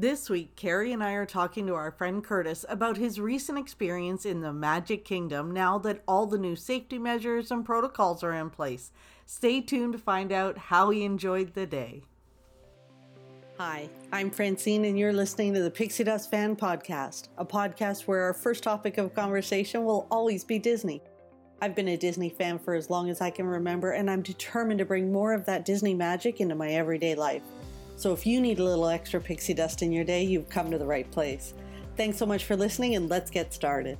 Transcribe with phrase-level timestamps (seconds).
[0.00, 4.24] This week, Carrie and I are talking to our friend Curtis about his recent experience
[4.24, 8.48] in the Magic Kingdom now that all the new safety measures and protocols are in
[8.48, 8.92] place.
[9.26, 12.02] Stay tuned to find out how he enjoyed the day.
[13.58, 18.22] Hi, I'm Francine, and you're listening to the Pixie Dust Fan Podcast, a podcast where
[18.22, 21.02] our first topic of conversation will always be Disney.
[21.60, 24.78] I've been a Disney fan for as long as I can remember, and I'm determined
[24.78, 27.42] to bring more of that Disney magic into my everyday life.
[27.98, 30.78] So if you need a little extra pixie dust in your day, you've come to
[30.78, 31.52] the right place.
[31.96, 33.98] Thanks so much for listening, and let's get started.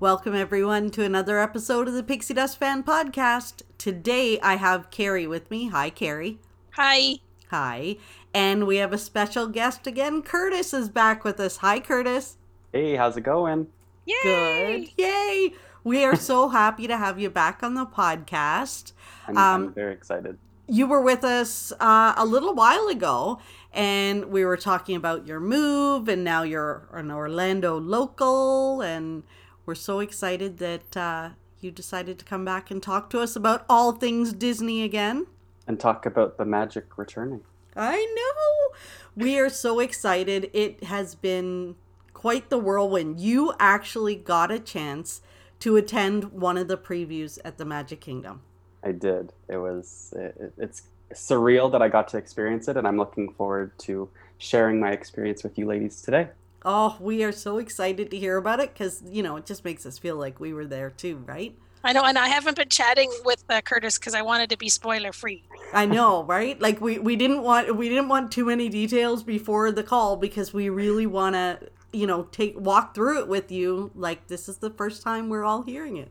[0.00, 3.64] Welcome, everyone, to another episode of the Pixie Dust Fan Podcast.
[3.76, 5.68] Today I have Carrie with me.
[5.68, 6.38] Hi, Carrie.
[6.70, 7.16] Hi.
[7.50, 7.98] Hi.
[8.32, 10.22] And we have a special guest again.
[10.22, 11.58] Curtis is back with us.
[11.58, 12.38] Hi, Curtis.
[12.72, 13.66] Hey, how's it going?
[14.06, 14.22] Yay.
[14.22, 14.88] Good.
[14.96, 15.52] Yay.
[15.84, 18.92] We are so happy to have you back on the podcast.
[19.28, 20.38] I'm, Um, I'm very excited.
[20.66, 23.38] You were with us uh, a little while ago
[23.72, 29.22] and we were talking about your move and now you're an orlando local and
[29.66, 33.64] we're so excited that uh, you decided to come back and talk to us about
[33.68, 35.26] all things disney again.
[35.66, 37.40] And talk about the magic returning.
[37.74, 38.76] i know.
[39.16, 40.50] We are so excited.
[40.52, 41.76] It has been
[42.12, 43.20] quite the whirlwind.
[43.20, 45.22] You actually got a chance
[45.60, 48.42] to attend one of the previews at the magic kingdom
[48.84, 49.32] I did.
[49.48, 50.82] It was it, it- it's
[51.12, 55.42] surreal that I got to experience it, and I'm looking forward to sharing my experience
[55.44, 56.28] with you ladies today.
[56.64, 59.84] Oh, we are so excited to hear about it because, you know, it just makes
[59.84, 61.54] us feel like we were there too, right?
[61.86, 64.70] I know, and I haven't been chatting with uh, Curtis because I wanted to be
[64.70, 65.44] spoiler free.
[65.74, 66.58] I know, right?
[66.58, 70.54] Like we, we didn't want we didn't want too many details before the call because
[70.54, 71.58] we really want to,
[71.92, 75.44] you know, take walk through it with you like this is the first time we're
[75.44, 76.10] all hearing it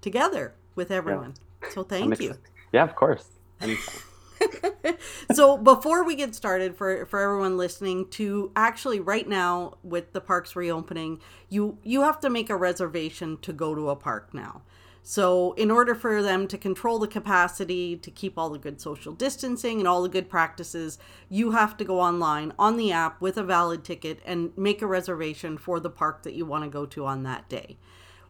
[0.00, 1.34] together with everyone.
[1.70, 2.34] So thank ex- you.
[2.72, 3.24] Yeah, of course.
[5.32, 10.20] So before we get started for for everyone listening to actually right now with the
[10.20, 14.62] parks reopening you you have to make a reservation to go to a park now
[15.02, 19.12] so in order for them to control the capacity to keep all the good social
[19.12, 20.98] distancing and all the good practices
[21.28, 24.86] you have to go online on the app with a valid ticket and make a
[24.86, 27.76] reservation for the park that you want to go to on that day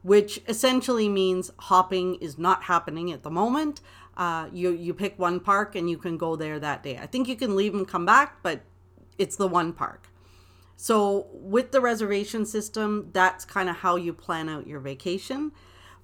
[0.03, 3.81] which essentially means hopping is not happening at the moment.
[4.17, 6.99] Uh, you you pick one park and you can go there that day.
[6.99, 8.63] I think you can leave and come back, but
[9.17, 10.09] it's the one park.
[10.77, 15.53] So with the reservation system, that's kind of how you plan out your vacation.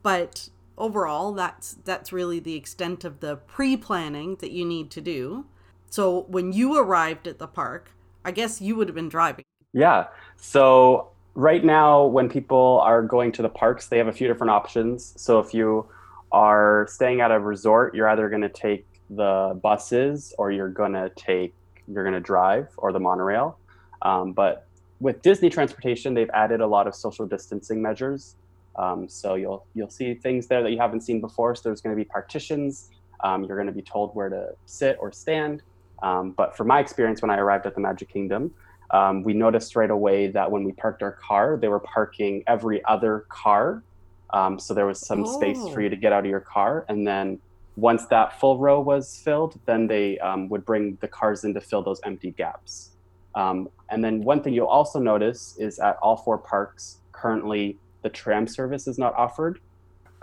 [0.03, 5.47] But overall, that's that's really the extent of the pre-planning that you need to do.
[5.91, 7.93] So when you arrived at the park,
[8.25, 9.45] I guess you would have been driving.
[9.73, 10.09] Yeah.
[10.37, 14.51] So right now, when people are going to the parks, they have a few different
[14.51, 15.15] options.
[15.17, 15.87] So if you
[16.33, 20.93] are staying at a resort, you're either going to take the buses or you're going
[20.93, 21.55] to take
[21.87, 23.59] you're going to drive or the monorail.
[24.01, 24.67] Um, but
[25.01, 28.37] with Disney transportation, they've added a lot of social distancing measures.
[28.77, 31.55] Um, so you'll you'll see things there that you haven't seen before.
[31.55, 32.91] So there's going to be partitions.
[33.23, 35.63] Um, you're going to be told where to sit or stand.
[36.03, 38.53] Um, but from my experience, when I arrived at the Magic Kingdom,
[38.91, 42.85] um, we noticed right away that when we parked our car, they were parking every
[42.85, 43.83] other car.
[44.31, 45.69] Um, so there was some space Oh.
[45.73, 46.85] for you to get out of your car.
[46.89, 47.39] And then
[47.77, 51.61] once that full row was filled, then they um, would bring the cars in to
[51.61, 52.91] fill those empty gaps.
[53.35, 58.09] Um, and then one thing you'll also notice is at all four parks, currently the
[58.11, 59.61] tram service is not offered.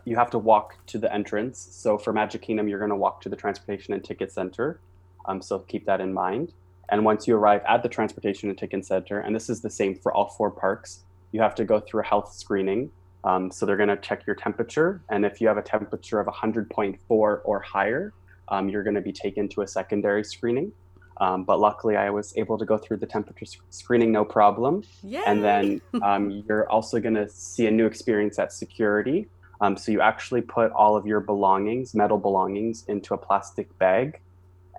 [0.06, 1.60] You have to walk to the entrance.
[1.72, 4.80] So for Magic Kingdom, you're going to walk to the Transportation and Ticket Center.
[5.26, 6.54] Um, so keep that in mind.
[6.92, 9.96] And once you arrive at the Transportation and Ticket Center, and this is the same
[9.96, 12.92] for all four parks, you have to go through a health screening.
[13.24, 15.02] Um, so they're going to check your temperature.
[15.10, 18.14] And if you have a temperature of 100.4 or higher,
[18.50, 20.74] um, you're going to be taken to a secondary screening.
[21.22, 24.84] Um, but luckily, I was able to go through the temperature sc- screening no problem.
[25.04, 25.24] Yeah.
[25.28, 29.28] And then um, you're also going to see a new experience at security.
[29.62, 34.20] Um, so you actually put all of your belongings, metal belongings, into a plastic bag.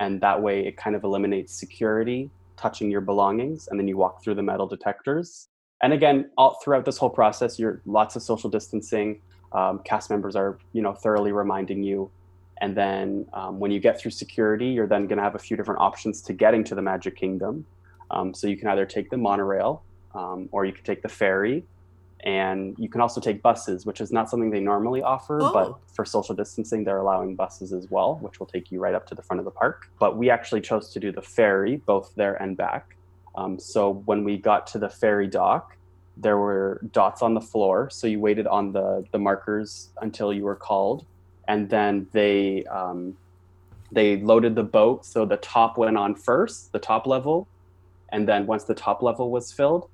[0.01, 3.69] And that way it kind of eliminates security touching your belongings.
[3.69, 5.49] And then you walk through the metal detectors.
[5.83, 9.21] And again, all throughout this whole process, you're lots of social distancing.
[9.53, 12.11] Um, cast members are, you know, thoroughly reminding you.
[12.61, 15.57] And then um, when you get through security, you're then going to have a few
[15.57, 17.67] different options to getting to the Magic Kingdom.
[18.13, 19.83] Um, so you can either take the monorail,
[20.15, 21.65] um, or you can take the ferry,
[22.25, 25.41] and you can also take buses, which is not something they normally offer.
[25.43, 25.53] Oh.
[25.53, 29.07] But for social distancing, they're allowing buses as well, which will take you right up
[29.09, 29.91] to the front of the park.
[29.99, 32.97] But we actually chose to do the ferry, both there and back.
[33.35, 35.77] Um, so when we got to the ferry dock,
[36.17, 37.89] there were dots on the floor.
[37.91, 41.07] So you waited on the the markers until you were called,
[41.49, 43.17] and then they um,
[43.91, 45.05] they loaded the boat.
[45.07, 47.49] So the top went on first, the top level,
[48.11, 49.89] and then once the top level was filled,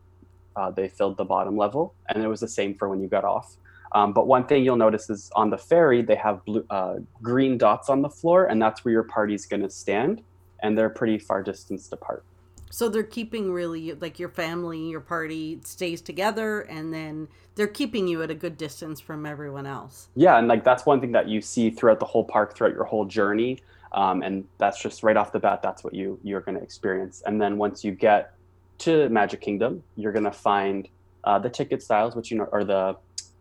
[0.59, 3.25] uh, they filled the bottom level, and it was the same for when you got
[3.25, 3.57] off.
[3.93, 7.57] Um, but one thing you'll notice is on the ferry they have blue, uh, green
[7.57, 10.23] dots on the floor, and that's where your party's going to stand,
[10.63, 12.25] and they're pretty far distanced apart.
[12.71, 18.07] So they're keeping really like your family, your party stays together, and then they're keeping
[18.07, 20.09] you at a good distance from everyone else.
[20.17, 22.85] Yeah, and like that's one thing that you see throughout the whole park, throughout your
[22.85, 23.61] whole journey,
[23.93, 25.63] um, and that's just right off the bat.
[25.63, 27.23] That's what you you're going to experience.
[27.25, 28.35] And then once you get
[28.79, 30.89] to Magic Kingdom, you're going to find
[31.25, 32.97] uh, the ticket styles, which you know are the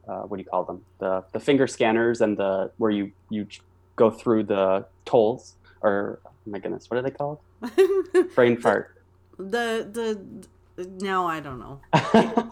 [0.07, 0.81] uh, what do you call them?
[0.99, 3.47] The the finger scanners and the where you you
[3.95, 5.55] go through the tolls.
[5.81, 7.39] Or oh my goodness, what are they called?
[8.35, 8.95] Brain fart.
[9.37, 9.87] the
[10.77, 11.79] the now I don't know.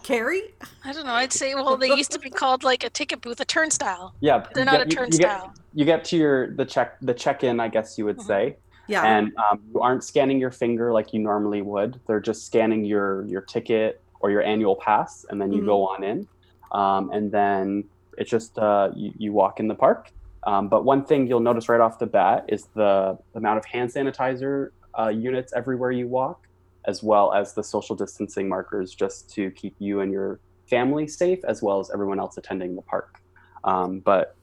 [0.02, 0.52] Carrie?
[0.84, 1.12] I don't know.
[1.12, 4.14] I'd say, well, they used to be called like a ticket booth, a turnstile.
[4.20, 5.46] Yeah, They're you not a get- you- You turnstile.
[5.46, 8.26] get, you get to your the check the check in, I guess you would Mhm.
[8.26, 8.56] say,
[8.88, 9.04] Yeah.
[9.04, 12.00] and um, you aren't scanning your finger like you normally would.
[12.06, 15.66] They're just scanning your your ticket or your annual pass, and then you Mhm.
[15.66, 16.28] go on in,
[16.72, 17.84] um, and then
[18.18, 20.10] it's just uh, you, you walk in the park.
[20.44, 23.90] Um, but one thing you'll notice right off the bat is the amount of hand
[23.90, 26.46] sanitizer uh, units everywhere you walk,
[26.86, 30.38] as well as the social distancing markers, just to keep you and your
[30.70, 33.20] family safe, as well as everyone else attending the park.
[33.64, 34.36] Um, but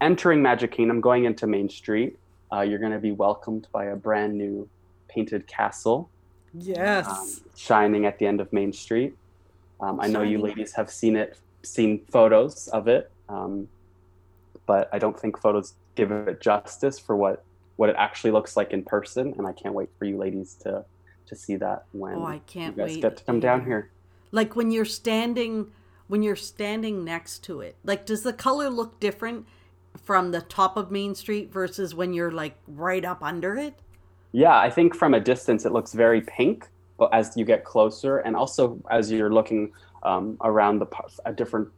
[0.00, 2.18] entering Magic Kingdom, going into Main Street,
[2.52, 4.68] uh, you're going to be welcomed by a brand new
[5.08, 6.10] painted castle
[6.58, 7.08] yes.
[7.08, 9.16] um, shining at the end of Main Street.
[9.80, 13.68] Um, I know you ladies have seen it, seen photos of it, um,
[14.64, 17.44] but I don't think photos give it justice for what
[17.76, 19.34] what it actually looks like in person.
[19.36, 20.84] And I can't wait for you ladies to
[21.26, 23.02] to see that when oh, I you can't guys wait.
[23.02, 23.90] get to come down here.
[24.32, 25.72] Like when you're standing
[26.08, 27.76] when you're standing next to it.
[27.84, 29.46] Like does the color look different
[29.96, 33.74] from the top of Main Street versus when you're like right up under it?
[34.32, 38.18] Yeah, I think from a distance it looks very pink, but as you get closer,
[38.18, 39.72] and also as you're looking
[40.02, 41.68] um, around the par- uh, different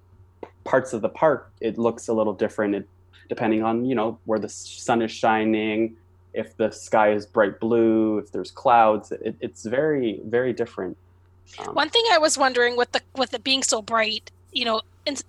[0.64, 2.74] parts of the park, it looks a little different.
[2.74, 2.88] It,
[3.28, 5.96] depending on you know where the sun is shining,
[6.32, 10.96] if the sky is bright blue, if there's clouds, it, it's very very different.
[11.58, 14.80] Um, One thing I was wondering with the with it being so bright, you know,
[15.06, 15.22] and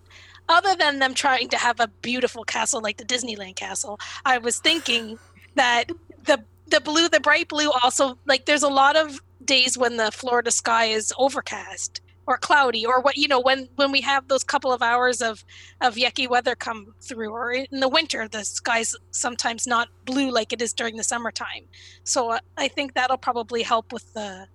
[0.50, 4.60] other than them trying to have a beautiful castle like the Disneyland castle, I was
[4.60, 5.18] thinking
[5.56, 5.86] that
[6.26, 10.12] the the blue, the bright blue, also like there's a lot of days when the
[10.12, 14.44] Florida sky is overcast or cloudy or what you know when when we have those
[14.44, 15.44] couple of hours of
[15.82, 20.54] of yucky weather come through or in the winter the sky's sometimes not blue like
[20.54, 21.66] it is during the summertime.
[22.04, 24.48] So uh, i think that'll probably help with the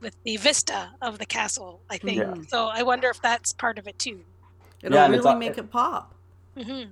[0.00, 2.18] with the vista of the castle i think.
[2.18, 2.34] Yeah.
[2.48, 4.24] so i wonder if that's part of it too
[4.86, 6.14] It'll Yeah, really make it pop.
[6.56, 6.84] hmm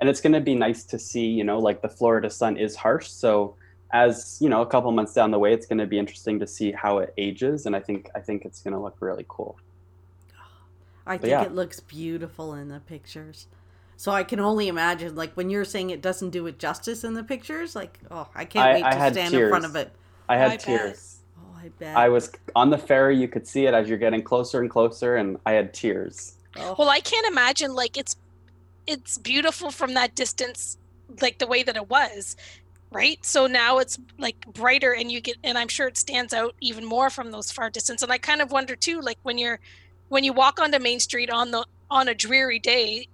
[0.00, 2.76] and it's going to be nice to see you know like the florida sun is
[2.76, 3.56] harsh so
[3.92, 6.46] as you know a couple months down the way it's going to be interesting to
[6.46, 9.60] see how it ages and i think i think it's going to look really cool
[11.06, 11.42] I But think yeah.
[11.42, 13.46] it looks beautiful in the pictures.
[13.96, 17.14] So I can only imagine, like when you're saying it doesn't do it justice in
[17.14, 19.74] the pictures, like oh, I can't I- wait I to had stand in front of
[19.76, 19.92] it.
[20.28, 20.64] i had I bet.
[20.64, 21.96] tears Oh, I bet.
[21.96, 25.16] i was on the ferry you could see it as you're getting closer and closer
[25.16, 28.16] and i had tears Oh, well i can't imagine like it's
[28.86, 30.78] it's beautiful from that distance
[31.20, 32.36] like the way that it was
[32.90, 36.54] right so now it's like brighter and you get and i'm sure it stands out
[36.60, 39.60] even more from those far distance and i kind of wonder too like when you're
[40.08, 43.06] when you walk onto main street on the on a dreary day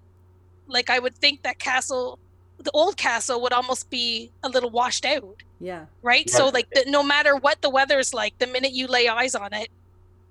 [0.68, 2.18] like i would think that castle
[2.58, 5.86] the old castle would almost be a little washed out yeah.
[6.02, 6.36] right Yeah.
[6.36, 9.52] so like the, no matter what the weather's like the minute you lay eyes on
[9.52, 9.68] it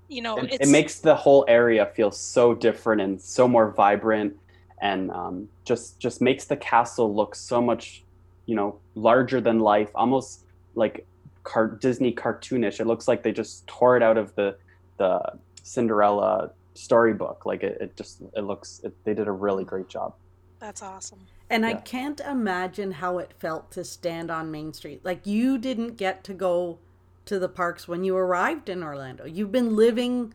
[0.08, 3.72] you know it, it's it makes the whole area feel so different and so more
[3.72, 4.38] vibrant
[4.82, 8.04] and um, just just makes the castle look so much
[8.46, 10.44] you know larger than life almost
[10.76, 11.06] like
[11.44, 12.80] car- disney cartoonish.
[12.80, 14.56] It looks like they just tore it out of the
[14.98, 15.22] the
[15.62, 17.46] cinderella storybook.
[17.46, 20.16] Like it, it just it looks it, they did a really great job.
[20.60, 21.28] That's awesome.
[21.50, 25.02] And I can't imagine how it felt to stand on Main Street.
[25.04, 26.80] Like you didn't get to go
[27.26, 29.26] to the parks when you arrived in Orlando.
[29.26, 30.34] You've been living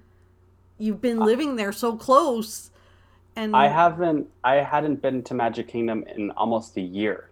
[0.79, 2.71] you've been living there so close
[3.35, 7.31] and i haven't i hadn't been to magic kingdom in almost a year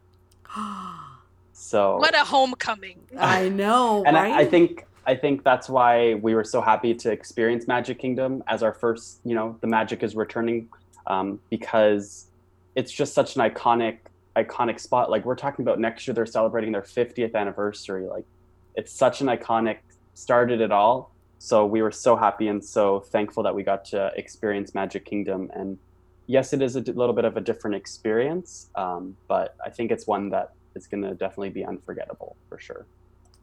[1.52, 4.32] so what a homecoming I know, and right?
[4.32, 8.42] I, I think I think that's why we were so happy to experience Magic Kingdom
[8.48, 9.20] as our first.
[9.24, 10.68] You know, the magic is returning
[11.06, 12.26] um, because
[12.74, 13.98] it's just such an iconic
[14.36, 15.10] iconic spot.
[15.10, 18.06] Like we're talking about next year, they're celebrating their 50th anniversary.
[18.06, 18.26] Like
[18.76, 19.78] it's such an iconic
[20.14, 21.12] started it all.
[21.38, 25.50] So we were so happy and so thankful that we got to experience Magic Kingdom.
[25.54, 25.78] And
[26.26, 30.06] yes, it is a little bit of a different experience, um, but I think it's
[30.06, 32.86] one that is going to definitely be unforgettable for sure.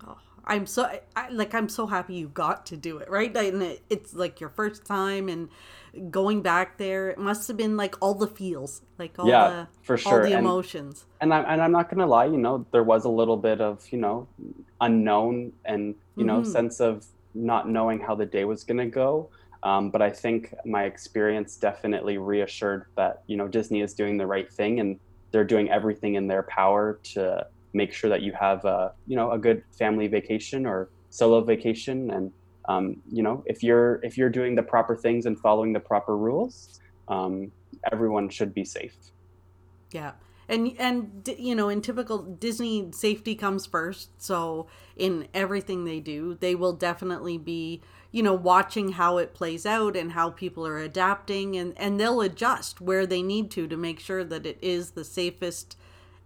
[0.06, 3.36] Oh, I'm so I, like I'm so happy you got to do it, right?
[3.36, 5.50] And it, it's like your first time and
[6.10, 9.68] going back there, it must have been like all the feels, like all Yeah, the
[9.84, 10.22] for all sure.
[10.22, 11.06] the emotions.
[11.22, 13.82] and I'm and I'm not gonna lie, you know, there was a little bit of
[13.92, 14.28] you know
[14.82, 16.46] unknown and you know Mhm.
[16.46, 19.30] sense of not knowing how the day was gonna go.
[19.64, 24.28] Um, but I think my experience definitely reassured that you know Disney is doing the
[24.28, 25.00] right thing and
[25.32, 29.32] they're doing everything in their power to make sure that you have a you know
[29.32, 32.32] a good family vacation or solo vacation and
[32.70, 36.18] um, you know if you're if you're doing the proper things and following the proper
[36.18, 37.52] rules um,
[37.92, 38.96] everyone should be safe
[39.94, 40.14] Yeah.
[40.50, 44.22] And and you know, in typical Disney, safety comes first.
[44.22, 44.68] So
[44.98, 49.96] in everything they do, they will definitely be, you know, watching how it plays out
[49.96, 54.00] and how people are adapting and and they'll adjust where they need to to make
[54.02, 55.78] sure that it is the safest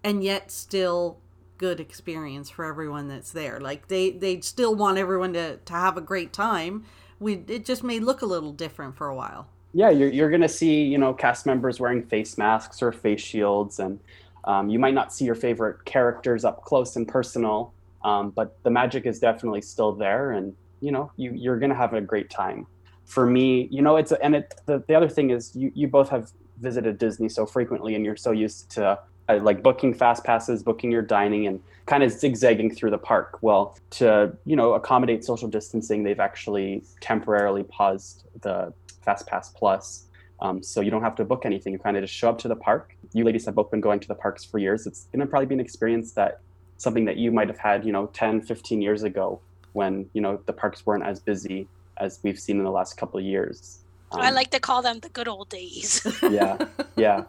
[0.03, 1.19] and yet still
[1.57, 3.59] good experience for everyone that's there.
[3.59, 6.85] Like they they still want everyone to to have a great time.
[7.19, 9.47] We it just may look a little different for a while.
[9.73, 13.79] yeah you're, you're to see you know cast members wearing face masks or face shields
[13.79, 13.99] and
[14.45, 17.73] um, you might not see your favorite characters up close and personal
[18.03, 21.93] um, but the magic is definitely still there and you know you, you're to have
[21.93, 22.65] a great time
[23.05, 26.09] for me you know it's and it the, the other thing is you, you both
[26.09, 28.97] have visited disney so frequently and you're so used to
[29.29, 33.39] uh, like booking fast passes booking your dining and kind of zigzagging through the park.
[33.41, 40.05] Well to you know accommodate social distancing they've actually temporarily paused the fast pass plus.
[40.39, 41.73] Um, so you don't have to book anything.
[41.73, 42.95] You kind of just show up to the park.
[43.13, 44.85] You ladies have both been going to the parks for years.
[44.85, 46.41] It's to probably be an experience that
[46.77, 49.41] something that you might have had you know 10 15 years ago
[49.73, 51.67] when you know the parks weren't as busy
[51.97, 53.79] as we've seen in the last couple of years
[54.11, 56.05] I Um, like to call them the good old days.
[56.29, 56.57] yeah
[56.95, 57.23] yeah.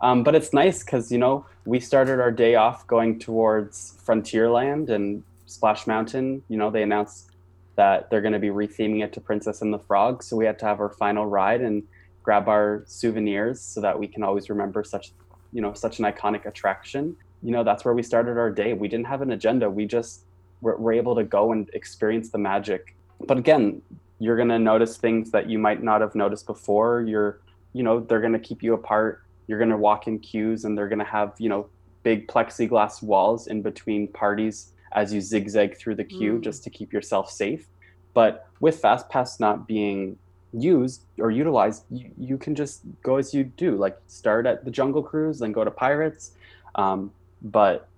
[0.00, 4.90] Um, but it's nice because you know we started our day off going towards frontierland
[4.90, 6.42] and splash mountain.
[6.48, 7.30] You know they announced
[7.76, 10.58] that they're going to be retheming it to princess and the frog so we had
[10.58, 11.84] to have our final ride and
[12.24, 15.12] grab our souvenirs so that we can always remember such
[15.52, 17.16] you know such an iconic attraction.
[17.42, 18.74] You know that's where we started our day.
[18.74, 19.70] We didn't have an agenda.
[19.70, 20.24] We just
[20.60, 22.94] were, were able to go and experience the magic.
[23.26, 23.82] But again
[24.18, 27.02] you're going to notice things that you might not have noticed before.
[27.02, 27.40] You're
[27.72, 29.22] you know they're going to keep you apart.
[29.46, 31.68] You're going to walk in queues and they're going to have you know
[32.02, 36.40] big plexiglass walls in between parties as you zigzag through the queue Mm.
[36.42, 37.66] just to keep yourself safe.
[38.14, 40.18] But with fastpass not being
[40.52, 44.70] used or utilized you, you can just go as you do like start at the
[44.70, 46.32] jungle cruise then go to pirates.
[46.74, 47.88] Um, but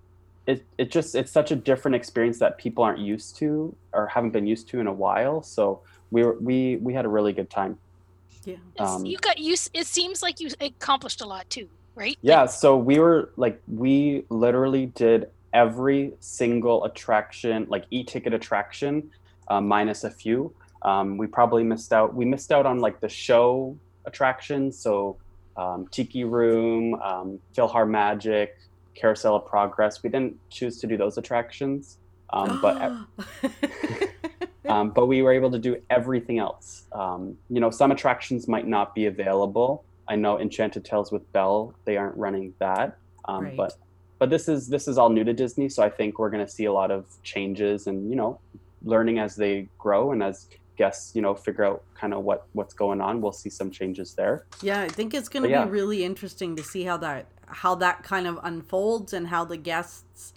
[0.47, 4.31] it, it just it's such a different experience that people aren't used to or haven't
[4.31, 5.41] been used to in a while.
[5.43, 7.77] So we were we we had a really good time
[8.45, 8.55] Yeah.
[8.79, 9.55] Um, you got you.
[9.73, 12.17] It seems like you accomplished a lot too, right?
[12.21, 19.11] Yeah, so we were like we literally did every single attraction, like e-ticket attraction,
[19.47, 20.53] uh, minus a few.
[20.81, 22.15] Um, we probably missed out.
[22.15, 25.17] We missed out on like the show attractions, so
[25.57, 28.49] um, Tiki Room, um, PhilharMagic,
[28.95, 30.01] Carousel of Progress.
[30.01, 31.97] We didn't choose to do those attractions,
[32.31, 32.91] um, but
[34.67, 36.83] um, but we were able to do everything else.
[36.91, 39.83] Um, you know, some attractions might not be available.
[40.07, 43.57] I know Enchanted Tales with Belle, they aren't running that, um, Right.
[43.57, 43.73] but
[44.19, 46.51] but this is this is all new to Disney, so I think we're going to
[46.51, 48.39] see a lot of changes and you know,
[48.83, 52.73] learning as they grow and as guests you know figure out kind of what what's
[52.73, 53.21] going on.
[53.21, 54.45] We'll see some changes there.
[54.61, 55.65] Yeah, I think it's going to yeah.
[55.65, 59.57] be really interesting to see how that how that kind of unfolds and how the
[59.57, 60.33] guests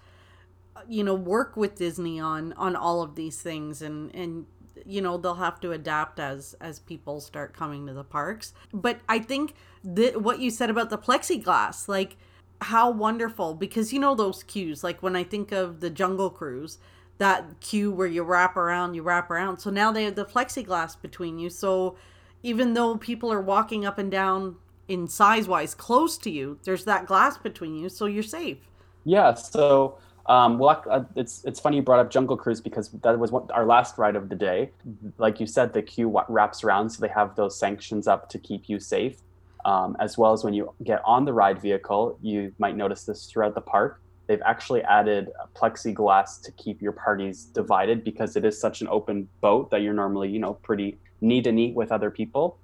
[0.88, 4.46] you know work with Disney on on all of these things and and
[4.84, 8.52] you know they'll have to adapt as as people start coming to the parks.
[8.72, 12.16] But I think that what you said about the plexiglass like
[12.60, 16.78] how wonderful because you know those queues like when I think of the Jungle Cruise
[17.18, 21.00] that queue where you wrap around you wrap around so now they have the plexiglass
[21.00, 21.96] between you so
[22.42, 26.84] even though people are walking up and down in size wise close to you, there's
[26.84, 28.58] that glass between you, so you're safe.
[29.04, 33.18] Yeah, so um, well, uh, it's it's funny you brought up Jungle Cruise because that
[33.18, 34.70] was what, our last ride of the day.
[35.18, 38.38] Like you said, the queue wa- wraps around, so they have those stanchions up to
[38.38, 39.16] keep you safe.
[39.64, 43.26] Um, as well as when you get on the ride vehicle, you might notice this
[43.26, 44.00] throughout the park.
[44.26, 48.88] They've actually added a plexiglass to keep your parties divided because it is such an
[48.88, 52.58] open boat that you're normally, you know, pretty knee to knee with other people.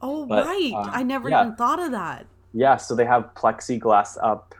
[0.00, 0.72] Oh, But, right.
[0.74, 1.42] uh, I never yeah.
[1.42, 2.26] even thought of that.
[2.54, 4.54] Yeah, so they have plexiglass up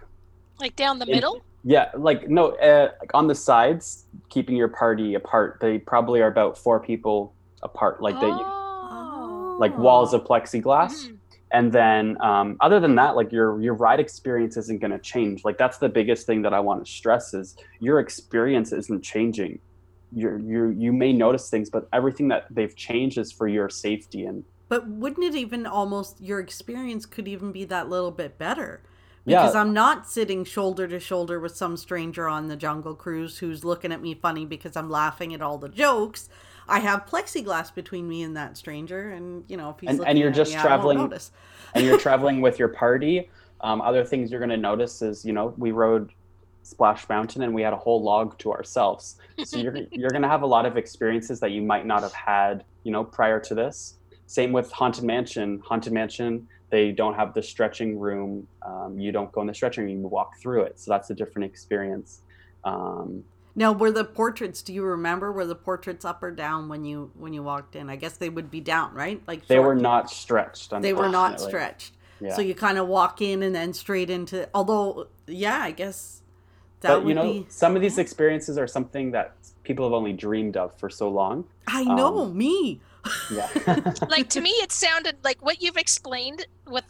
[0.61, 1.43] Like down the In- middle.
[1.65, 5.59] Yeah, like no, uh, like on the sides, keeping your party apart.
[5.61, 9.57] They probably are about four people apart, like they oh.
[9.61, 11.07] like walls of plexiglass.
[11.07, 11.19] Mhm.
[11.53, 15.45] And then, um, other than that, like your your ride experience isn't going to change.
[15.45, 19.61] Like that's the biggest thing that I want to stress is your experience isn't changing.
[20.15, 24.25] you you you may notice things, but everything that they've changed is for your safety
[24.25, 28.81] and But wouldn't it even almost your experience could even be that little bit better?
[29.25, 29.43] Yeah.
[29.43, 33.65] Because I'm not sitting shoulder to shoulder with some stranger on the Jungle Cruise who's
[33.65, 36.29] looking at me funny because I'm laughing at all the jokes.
[36.69, 40.11] I have plexiglass between me and that stranger, and you know if he's And- looking
[40.11, 41.31] and you're at just me, traveling- notice.
[41.75, 43.31] and you're traveling with your party.
[43.61, 46.11] Um, other things you're going to notice is, you know, we rode
[46.65, 49.17] Splash Mountain and we had a whole log to ourselves.
[49.45, 52.13] So you're you're going to have a lot of experiences that you might not have
[52.13, 53.99] had, you know, prior to this.
[54.27, 55.61] Same with Haunted Mansion.
[55.65, 58.49] Haunted Mansion, they don't have the stretching room.
[58.63, 60.01] Um, you don't go in the stretching room.
[60.01, 60.81] You walk through it.
[60.81, 62.23] So that's a different experience.
[62.65, 63.25] Um,
[63.55, 64.63] Now, were the portraits?
[64.63, 65.31] Do you remember?
[65.31, 67.91] Were the portraits up or down when you when you walked in?
[67.91, 69.23] I guess they would be down, right?
[69.27, 69.67] Like they short.
[69.67, 70.73] were not stretched.
[70.81, 71.93] They were not stretched.
[72.21, 72.35] Yeah.
[72.35, 74.49] So you kind of walk in and then straight into.
[74.55, 76.23] Although, yeah, I guess
[76.81, 77.47] that but would you know, be.
[77.51, 81.45] some of these experiences are something that people have only dreamed of for so long.
[81.67, 82.81] I know um, me.
[83.31, 83.49] Yeah.
[84.09, 86.85] like to me it sounded like what you've explained with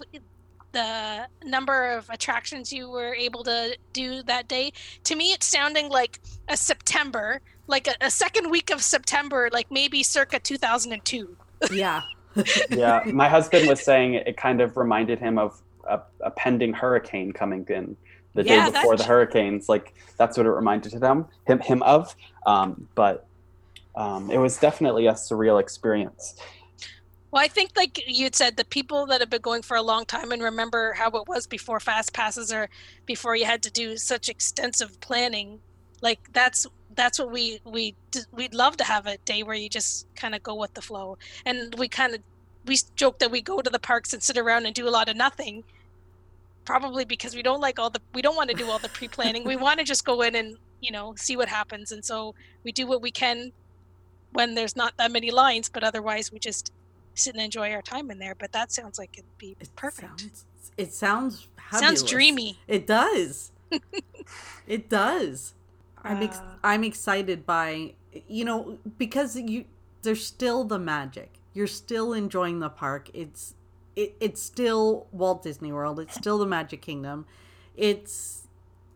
[0.73, 4.73] the number of attractions you were able to do that day
[5.05, 9.71] to me it's sounding like a september like a, a second week of september like
[9.71, 11.37] maybe circa 2002
[11.71, 12.03] Yeah.
[12.71, 17.33] yeah, my husband was saying it kind of reminded him of a, a pending hurricane
[17.33, 17.97] coming in
[18.35, 19.69] the Yeah, day before the hurricanes.
[19.69, 22.15] Like that's what it reminded them him him of.
[22.47, 23.27] Um, but
[23.95, 26.37] um, it was definitely a surreal experience.
[27.31, 29.83] well i think like you had said the people that have been going for a
[29.83, 32.69] long time and remember how it was before fast passes or
[33.07, 35.61] before you had to do such extensive planning
[36.03, 37.95] like that's that's what we we
[38.33, 41.19] we'd love to have a day where you just kind of go with the flow.
[41.47, 42.21] And we kind of
[42.67, 45.09] we joke that we go to the parks and sit around and do a lot
[45.09, 45.65] of nothing
[46.65, 49.45] probably because we don't like all the we don't want to do all the pre-planning.
[49.45, 51.93] We want to just go in and you know see what happens.
[51.93, 52.35] And so
[52.65, 53.53] we do what we can
[54.33, 56.73] when there's not that many lines but otherwise we just
[57.15, 60.21] sit and enjoy our time in there but that sounds like it'd be It perfect
[60.21, 60.45] Sounds,
[60.77, 63.53] it sounds sounds dreamy It does.
[64.67, 65.55] it does.
[66.05, 66.55] I'm ex- Uh.
[66.65, 67.95] I'm excited by
[68.29, 69.65] you know because you
[70.03, 71.39] there's still the magic.
[71.55, 73.11] You're still enjoying the park.
[73.15, 73.55] It's
[73.97, 76.01] it, it's still Walt Disney World.
[76.01, 77.27] It's still the Magic Kingdom.
[77.77, 78.42] It's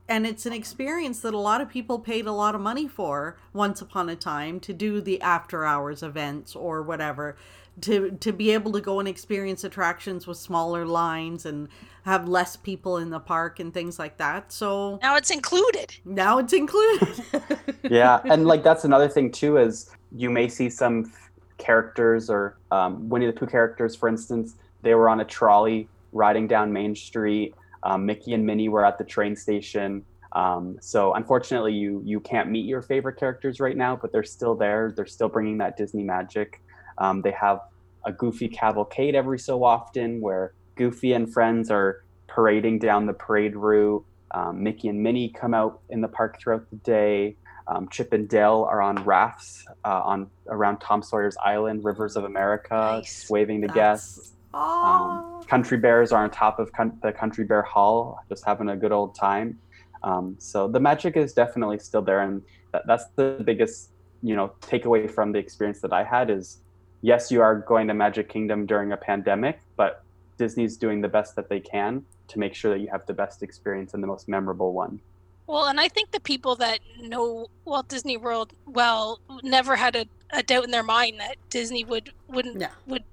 [0.08, 3.36] and it's an experience that a lot of people paid a lot of money for
[3.52, 7.36] once upon a time to do the after hours events or whatever
[7.80, 11.68] to to be able to go and experience attractions with smaller lines and
[12.04, 14.52] have less people in the park and things like that.
[14.52, 17.22] So now it's included now it's included.
[17.82, 21.12] yeah, and like that's another thing too is you may see some
[21.58, 26.46] characters or um, Winnie the Pooh characters, for instance, they were on a trolley riding
[26.46, 27.54] down Main Street.
[27.82, 30.04] Um, Mickey and Minnie were at the train station.
[30.32, 34.54] Um, so unfortunately, you you can't meet your favorite characters right now, but they're still
[34.54, 34.92] there.
[34.94, 36.60] They're still bringing that Disney magic.
[36.98, 37.60] Um, they have
[38.04, 43.56] a Goofy cavalcade every so often where Goofy and friends are parading down the parade
[43.56, 44.04] route.
[44.32, 47.36] Um, Mickey and Minnie come out in the park throughout the day.
[47.68, 52.24] Um, Chip and Dale are on rafts uh, on around Tom Sawyer's Island, Rivers of
[52.24, 53.28] America, Nice.
[53.28, 54.34] waving to guests.
[54.56, 55.38] Aw.
[55.38, 58.76] Um, country bears are on top of con- the Country Bear Hall, just having a
[58.76, 59.58] good old time.
[60.02, 62.42] Um, so the magic is definitely still there, and
[62.72, 63.90] that, that's the biggest,
[64.22, 66.60] you know, takeaway from the experience that I had is,
[67.02, 70.02] yes, you are going to Magic Kingdom during a pandemic, but
[70.38, 73.42] Disney's doing the best that they can to make sure that you have the best
[73.42, 75.00] experience and the most memorable one.
[75.46, 80.06] Well, and I think the people that know Walt Disney World well never had a,
[80.32, 82.72] a doubt in their mind that Disney would wouldn't Yeah.
[82.88, 83.04] would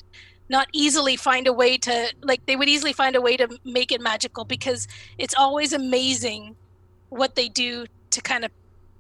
[0.54, 3.92] not easily find a way to like they would easily find a way to make
[3.92, 4.88] it magical because
[5.18, 6.56] it's always amazing
[7.10, 8.52] what they do to kind of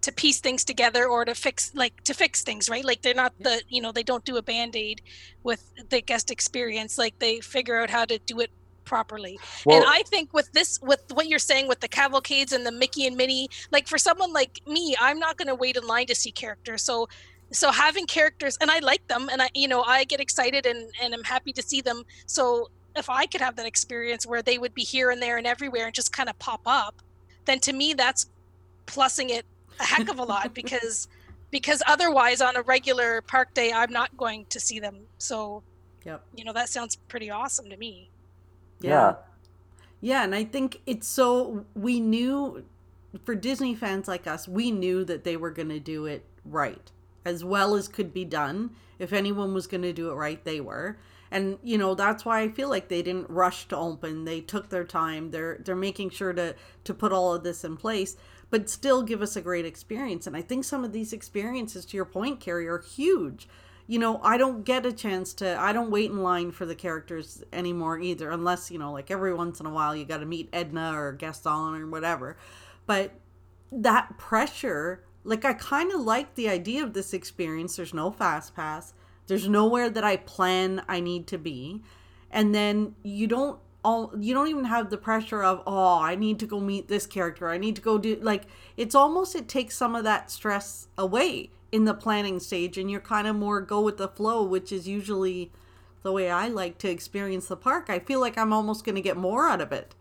[0.01, 2.83] to piece things together or to fix like to fix things right?
[2.83, 5.01] Like they're not the you know they don't do a band-aid
[5.43, 8.51] with the guest experience like they figure out how to do it
[8.83, 9.39] properly.
[9.69, 13.07] And I think with this, with what you're saying with the cavalcades and the Mickey
[13.07, 16.15] and Minnie, like for someone like me, I'm not going to wait in line to
[16.15, 16.83] see characters.
[16.83, 17.07] So,
[17.53, 20.91] so having characters, and I like them, and I, you know, I get excited and
[21.01, 22.03] and I'm happy to see them.
[22.25, 25.47] So if I could have that experience where they would be here and there and
[25.47, 27.01] everywhere and just kind of pop up,
[27.45, 28.27] then to me that's
[28.87, 29.45] plussing it
[29.79, 31.07] a heck of a lot because
[31.51, 35.07] because otherwise on a regular park day I'm not going to see them.
[35.17, 35.63] So
[36.05, 36.23] Yep.
[36.35, 38.09] you know that sounds pretty awesome to me.
[38.81, 39.15] Yeah.
[40.01, 42.65] Yeah, and I think it's so we knew
[43.23, 46.91] for Disney fans like us, we knew that they were going to do it right
[47.25, 48.71] as well as could be done.
[48.99, 50.97] If anyone was going to do it right, they were.
[51.31, 54.25] And you know, that's why I feel like they didn't rush to open.
[54.25, 55.31] They took their time.
[55.31, 58.15] They're they're making sure to to put all of this in place.
[58.53, 60.27] but still give us a great experience.
[60.27, 63.47] And I think some of these experiences, to your point, Carrie, are huge.
[63.87, 66.75] You know, I don't get a chance to, I don't wait in line for the
[66.75, 70.27] characters anymore either, unless, you know, like every once in a while you got to
[70.27, 72.37] meet Edna or Gaston or whatever.
[72.85, 73.13] But
[73.71, 77.75] that pressure, like, I kind of like the idea of this experience.
[77.77, 78.93] There's no fast pass,
[79.27, 81.81] there's nowhere that I plan I need to be.
[82.29, 86.39] And then you don't all you don't even have the pressure of oh i need
[86.39, 88.43] to go meet this character i need to go do like
[88.77, 93.01] it's almost it takes some of that stress away in the planning stage and you're
[93.01, 95.51] kind of more go with the flow which is usually
[96.01, 99.01] the way i like to experience the park i feel like i'm almost going to
[99.01, 99.95] get more out of it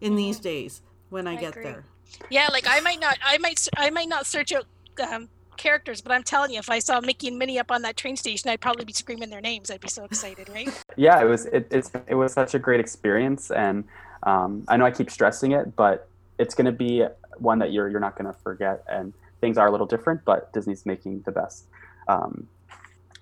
[0.00, 0.42] in these Mm-hmm.
[0.42, 1.62] days when i, I get agree.
[1.62, 1.84] there
[2.30, 4.66] Yeah, like I might not, I might, I might not search out
[5.00, 7.96] um, characters, but I'm telling you, if I saw Mickey and Minnie up on that
[7.96, 9.70] train station, I'd probably be screaming their names.
[9.70, 10.70] I'd be so excited, right?
[10.96, 13.84] yeah, it was it, it's it was such a great experience, and
[14.22, 17.04] um, I know I keep stressing it, but it's going to be
[17.36, 18.84] one that you're you're not going to forget.
[18.88, 21.66] And things are a little different, but Disney's making the best
[22.08, 22.46] um,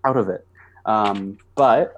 [0.04, 0.46] out of it.
[0.84, 1.96] Um, but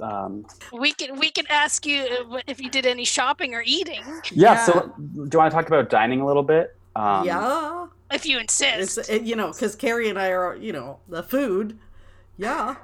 [0.00, 4.02] um, We can, we can ask you uh, if you did any shopping or eating,
[4.32, 6.76] yeah, so do you want to talk about dining a little bit?
[6.94, 8.98] Um, yeah if you insist.
[8.98, 11.78] it's it, you know because carrie and i are you know the food
[12.38, 12.76] yeah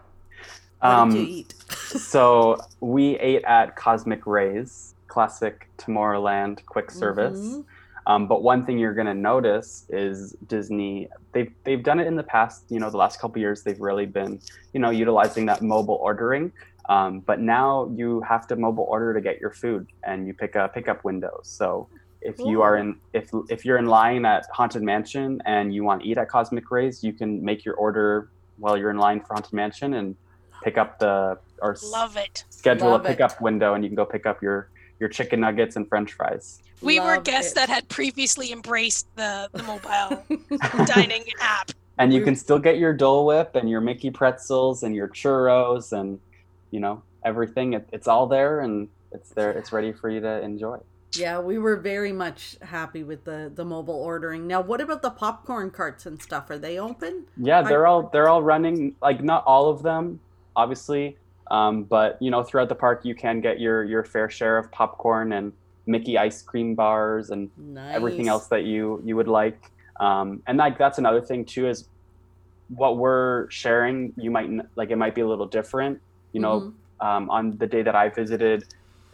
[0.80, 1.54] what Um, did you eat
[2.12, 7.38] so we ate at Cosmic Ray's, classic Tomorrowland quick service.
[7.38, 7.64] Mhm.
[8.06, 11.08] Um, but one thing you're going to notice is Disney.
[11.32, 12.64] They've they've done it in the past.
[12.68, 14.40] You know, the last couple years they've really been
[14.72, 16.50] you know utilizing that mobile ordering.
[16.88, 20.54] Um, but now you have to mobile order to get your food, and you pick
[20.56, 21.40] a pickup window.
[21.42, 21.88] So
[22.20, 26.02] if you are in if if you're in line at Haunted Mansion and you want
[26.02, 29.34] to eat at Cosmic Ray's, you can make your order while you're in line for
[29.34, 30.16] Haunted Mansion and
[30.62, 32.44] pick up the or s- Love it.
[32.50, 33.08] schedule Love a it.
[33.08, 34.68] pickup window, and you can go pick up your
[35.00, 36.60] your chicken nuggets and French fries.
[36.80, 37.54] We were guests it.
[37.56, 40.24] that had previously embraced the, the mobile
[40.86, 41.70] dining app.
[41.98, 45.92] and you can still get your Dole Whip and your Mickey pretzels and your churros
[45.92, 46.18] and
[46.72, 47.74] you know everything.
[47.74, 49.52] It, it's all there and it's there.
[49.52, 50.78] It's ready for you to enjoy.
[51.14, 54.46] Yeah, we were very much happy with the the mobile ordering.
[54.48, 56.50] Now, what about the popcorn carts and stuff?
[56.50, 57.26] Are they open?
[57.36, 58.96] Yeah, they're all they're all running.
[59.00, 60.18] Like not all of them,
[60.56, 61.18] obviously,
[61.50, 64.72] um, but you know throughout the park you can get your your fair share of
[64.72, 65.52] popcorn and
[65.86, 67.94] Mickey ice cream bars and Nice.
[67.94, 69.70] everything else that you you would like.
[70.00, 71.88] Um, and like that's another thing too is
[72.68, 74.14] what we're sharing.
[74.16, 76.00] You might like it might be a little different.
[76.32, 76.74] You know, Mhm.
[77.00, 78.64] um, on the day that I visited,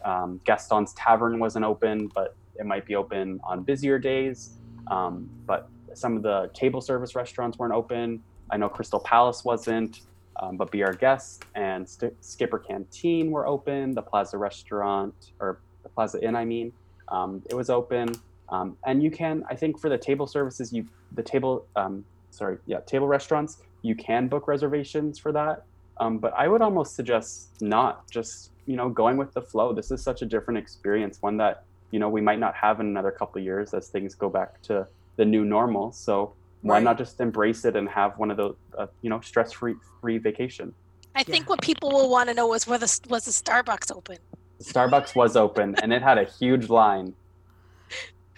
[0.04, 4.58] um, Gaston's Tavern wasn't open, but it might be open on busier days.
[4.88, 8.22] Um, but some of the table service restaurants weren't open.
[8.50, 10.02] I know Crystal Palace wasn't,
[10.40, 13.94] um, but Be Our Guest and St- Skipper Canteen were open.
[13.94, 16.72] The Plaza Restaurant, or the Plaza Inn, I mean,
[17.08, 18.14] um, it was open.
[18.50, 22.58] Um, and you can, I think, for the table services, you the table, um, sorry,
[22.66, 25.64] yeah, table restaurants, you can book reservations for that.
[26.00, 29.72] Um, but I would almost suggest not just you know going with the flow.
[29.72, 32.86] This is such a different experience, one that you know we might not have in
[32.86, 35.92] another couple of years as things go back to the new normal.
[35.92, 36.82] So why Right.
[36.82, 40.18] not just embrace it and have one of those uh, you know stress free free
[40.18, 40.74] vacation?
[41.14, 44.18] I think what people will want to know is whether was the Starbucks open.
[44.62, 47.14] Starbucks was open and it had a huge line.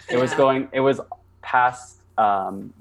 [0.08, 0.68] It was going.
[0.72, 1.00] It was
[1.42, 2.72] past um,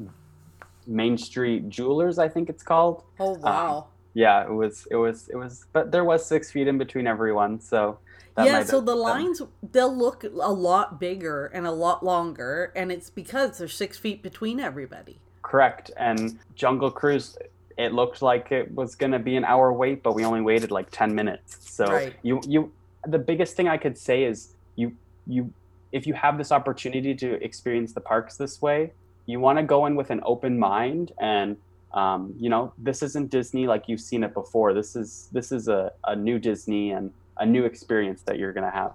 [0.87, 3.03] Main Street Jewelers, I think it's called.
[3.19, 3.87] Oh wow.
[4.13, 4.87] Yeah, it was.
[4.91, 5.29] It was.
[5.29, 5.65] It was.
[5.71, 7.99] But there was six feet in between everyone, so.
[8.35, 9.41] that yeah, so the been- lines
[9.71, 14.21] they'll look a lot bigger and a lot longer, and it's because there's six feet
[14.23, 15.19] between everybody.
[15.41, 15.91] Correct.
[15.97, 17.37] And Jungle Cruise,
[17.77, 20.69] it looked like it was going to be an hour wait, but we only waited
[20.69, 21.57] like 10 minutes.
[21.61, 22.13] So Right.
[22.23, 22.71] you you
[23.07, 24.95] the biggest thing I could say is you
[25.25, 25.51] you
[25.91, 28.91] if you have this opportunity to experience the parks this way,
[29.25, 31.57] you want to go in with an open mind and
[31.93, 34.73] um, you know, this isn't Disney like you've seen it before.
[34.73, 38.69] This is this is a, a new Disney and a new experience that you're gonna
[38.71, 38.93] have.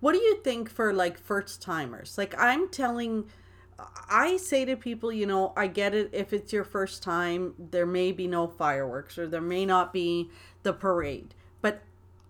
[0.00, 2.16] What do you think for like first timers?
[2.18, 3.26] Like I'm telling
[4.10, 7.86] I say to people, you know, I get it if it's your first time, there
[7.86, 10.30] may be no fireworks or there may not be
[10.62, 11.34] the parade.
[11.62, 11.80] But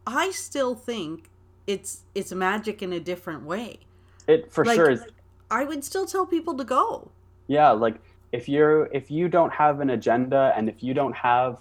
[0.07, 1.29] I still think
[1.67, 3.81] it's it's magic in a different way.
[4.29, 5.03] It for Like- sure is
[5.51, 7.11] I would still tell people to go.
[7.49, 7.97] yeah like
[8.33, 11.59] if you're if you don't have an agenda and if you don't have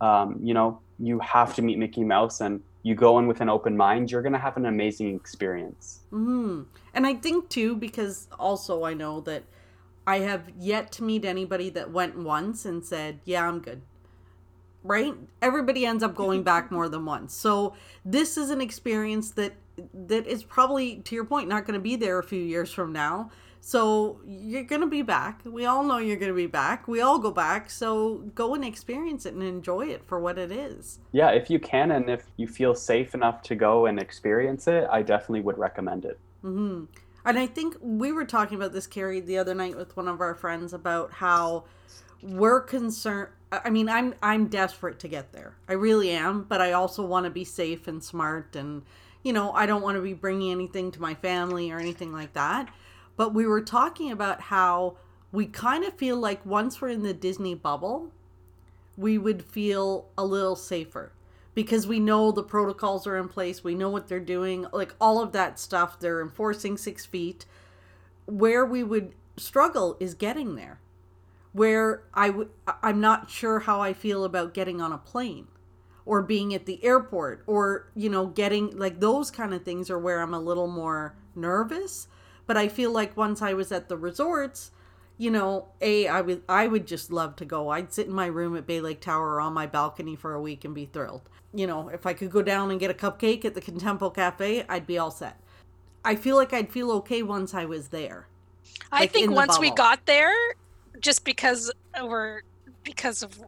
[0.00, 3.48] um, you know you have to meet mickey mouse and you go in with an
[3.48, 6.62] open mind you're going to have an amazing experience hmm
[6.96, 9.44] And I think too, because also I know that
[10.06, 13.82] I have yet to meet anybody that went once and said, "Yeah, I'm good."
[14.82, 15.14] Right?
[15.42, 17.34] Everybody ends up going back more than once.
[17.34, 19.52] So this is an experience that
[19.92, 22.92] that is probably, to your point, not going to be there a few years from
[22.94, 23.30] now.
[23.66, 25.40] So you're going to be back.
[25.44, 26.86] We all know you're going to be back.
[26.86, 27.68] We all go back.
[27.68, 31.00] So go and experience it and enjoy it for what it is.
[31.10, 34.86] Yeah, if you can and if you feel safe enough to go and experience it,
[34.88, 36.16] I definitely would recommend it.
[36.42, 36.84] hmm
[37.24, 40.20] And I think we were talking about this, Carrie, the other night with one of
[40.20, 41.64] our friends about how
[42.22, 43.30] we're concerned.
[43.50, 45.56] I mean, I'm I'm desperate to get there.
[45.68, 48.82] I really am, but I also want to be safe and smart, and
[49.24, 52.32] you know, I don't want to be bringing anything to my family or anything like
[52.34, 52.68] that.
[53.16, 54.96] But we were talking about how
[55.32, 58.12] we kind of feel like once we're in the Disney bubble,
[58.96, 61.12] we would feel a little safer
[61.54, 65.22] because we know the protocols are in place, we know what they're doing, like all
[65.22, 65.98] of that stuff.
[65.98, 67.46] They're enforcing six feet.
[68.26, 70.80] Where we would struggle is getting there.
[71.52, 72.34] Where I
[72.82, 75.48] I'm not sure how I feel about getting on a plane
[76.04, 79.98] or being at the airport or you know getting like those kind of things are
[79.98, 82.08] where I'm a little more nervous
[82.46, 84.70] but I feel like once I was at the resorts,
[85.18, 87.70] you know, a I would I would just love to go.
[87.70, 90.40] I'd sit in my room at Bay Lake Tower or on my balcony for a
[90.40, 91.28] week and be thrilled.
[91.54, 94.64] You know, if I could go down and get a cupcake at the Contempo Cafe,
[94.68, 95.40] I'd be all set.
[96.04, 98.28] I feel like I'd feel okay once I was there.
[98.92, 100.32] I Like, think once we got there,
[101.00, 101.70] just because
[102.02, 102.42] we're
[102.84, 103.38] because of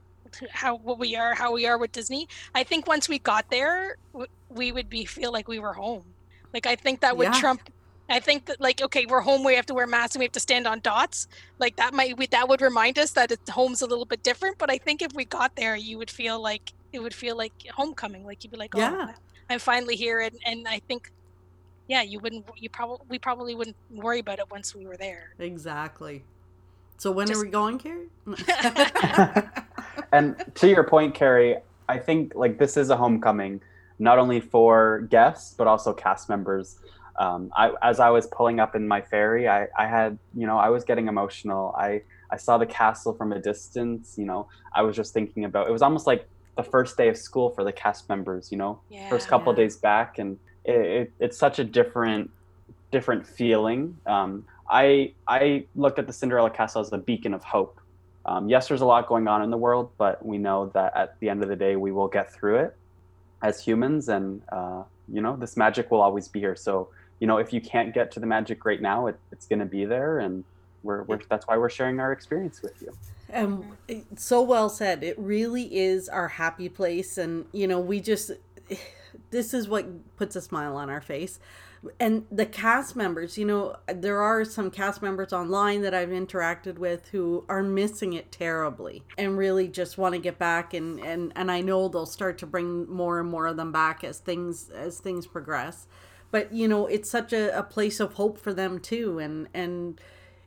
[0.51, 3.97] how what we are, how we are with Disney, I think once we got there,
[4.49, 6.15] we would be feel like we were home.
[6.53, 7.33] Like I think that would Yeah.
[7.33, 7.63] trump.
[8.09, 9.45] I think that like okay, we're home.
[9.45, 11.29] We have to wear masks and we have to stand on dots.
[11.59, 14.59] Like that might we, that would remind us that it's home's a little bit different.
[14.59, 17.53] But I think if we got there, you would feel like it would feel like
[17.75, 18.25] homecoming.
[18.25, 19.13] Like you'd be like, oh, Yeah.
[19.51, 21.11] I'm finally here, and and I think.
[21.87, 22.45] Yeah, you wouldn't.
[22.59, 25.31] You probably we probably wouldn't worry about it once we were there.
[25.39, 26.23] Exactly.
[26.99, 28.09] So when Just- are we going, Carrie?
[30.13, 31.57] and to your point, Carrie,
[31.89, 33.61] I think like this is a homecoming,
[33.99, 36.79] not only for guests but also cast members.
[37.19, 40.59] Um, I, as I was pulling up in my ferry, I, I had you know
[40.59, 41.75] I was getting emotional.
[41.79, 42.03] I
[42.33, 44.15] I saw the castle from a distance.
[44.17, 45.69] You know, I was just thinking about.
[45.69, 46.27] It was almost like
[46.57, 48.49] the first day of school for the cast members.
[48.51, 49.09] You know, Yeah.
[49.09, 49.57] first couple Yeah.
[49.57, 52.31] days back, and it, it, it's such a different
[52.93, 54.01] different feeling.
[54.07, 57.81] Um, I I looked at the Cinderella Castle as a beacon of hope.
[58.25, 61.11] Um, yes, there's a lot going on in the world, but we know that at
[61.21, 62.73] the end of the day, we will get through it
[63.43, 66.57] as humans, and uh, you know this magic will always be here.
[66.57, 69.61] So you know if you can't get to the magic right now, it, it's going
[69.61, 70.45] to be there, and
[70.83, 72.93] we're, we're that's why we're sharing our experience with you.
[73.31, 73.77] And
[74.17, 75.03] so well said.
[75.03, 77.19] It really is our happy place.
[77.19, 78.33] And, you know, we just,
[79.31, 81.39] this is what puts a smile on our face.
[82.01, 86.77] And the cast members, you know, there are some cast members online that I've interacted
[86.77, 90.75] with who are missing it terribly and really just want to get back.
[90.75, 94.03] And, and, and I know they'll start to bring more and more of them back
[94.03, 95.87] as things, as things progress.
[96.31, 99.19] But, you know, it's such a, a place of hope for them too.
[99.19, 100.01] And, and,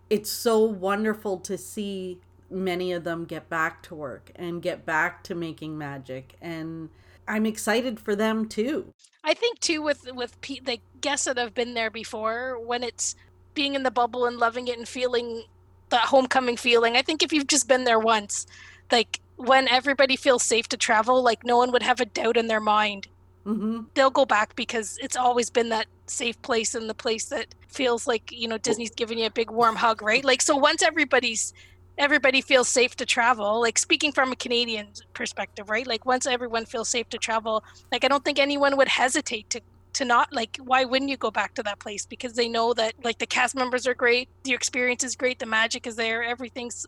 [0.09, 5.23] it's so wonderful to see many of them get back to work and get back
[5.23, 6.89] to making magic and
[7.29, 11.53] i'm excited for them too I think too with with pe- the guests that have
[11.53, 13.15] been there before, when it's
[13.53, 15.43] being in the bubble and loving it and feeling
[15.89, 16.95] that homecoming feeling.
[16.95, 18.47] I think if you've just been there once,
[18.91, 22.47] like when everybody feels safe to travel, like no one would have a doubt in
[22.47, 23.07] their mind.
[23.45, 23.81] Mm-hmm.
[23.93, 28.07] They'll go back because it's always been that safe place and the place that feels
[28.07, 30.23] like you know Disney's giving you a big warm hug, right?
[30.23, 31.53] Like so once everybody's
[31.97, 36.65] everybody feels safe to travel like speaking from a canadian perspective right like once everyone
[36.65, 39.61] feels safe to travel like i don't think anyone would hesitate to
[39.93, 42.93] to not like why wouldn't you go back to that place because they know that
[43.03, 46.85] like the cast members are great the experience is great the magic is there everything's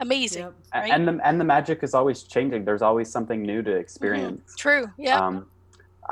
[0.00, 0.54] amazing yep.
[0.74, 0.92] Right.
[0.92, 2.64] And the and the magic is always changing.
[2.64, 4.54] There's always something new to experience.
[4.56, 5.46] true yeah Um,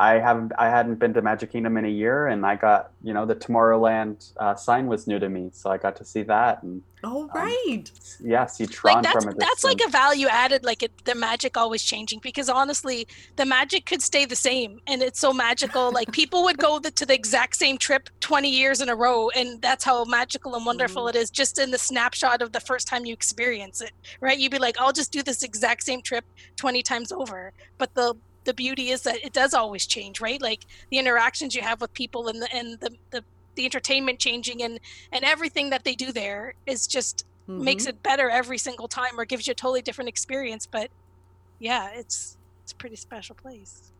[0.01, 3.13] I haven't I hadn't been to Magic Kingdom in a year, and I got you
[3.13, 6.63] know the Tomorrowland uh, sign was new to me, so I got to see that,
[6.63, 7.91] and oh right.
[8.19, 11.15] yeah, see Tron like that's from a that's like a value added like it, the
[11.15, 15.93] magic always changing because honestly the magic could stay the same and it's so magical
[15.93, 19.29] like people would go the, to the exact same trip 20 years in a row
[19.31, 21.11] and that's how magical and wonderful Mhm.
[21.11, 24.39] it is just in the snapshot of the first time you experience it right?
[24.39, 26.25] You'd be like i'll just do this exact same trip
[26.57, 30.67] 20 times over but the the beauty is that it does always change right like
[30.91, 33.25] the interactions you have with people and the and the the,
[33.57, 34.81] the entertainment changing and
[35.13, 37.89] and everything that they do there is just makes Mhm.
[37.91, 40.91] it better every single time or gives you a totally different experience but
[41.59, 43.93] yeah it's it's a pretty special place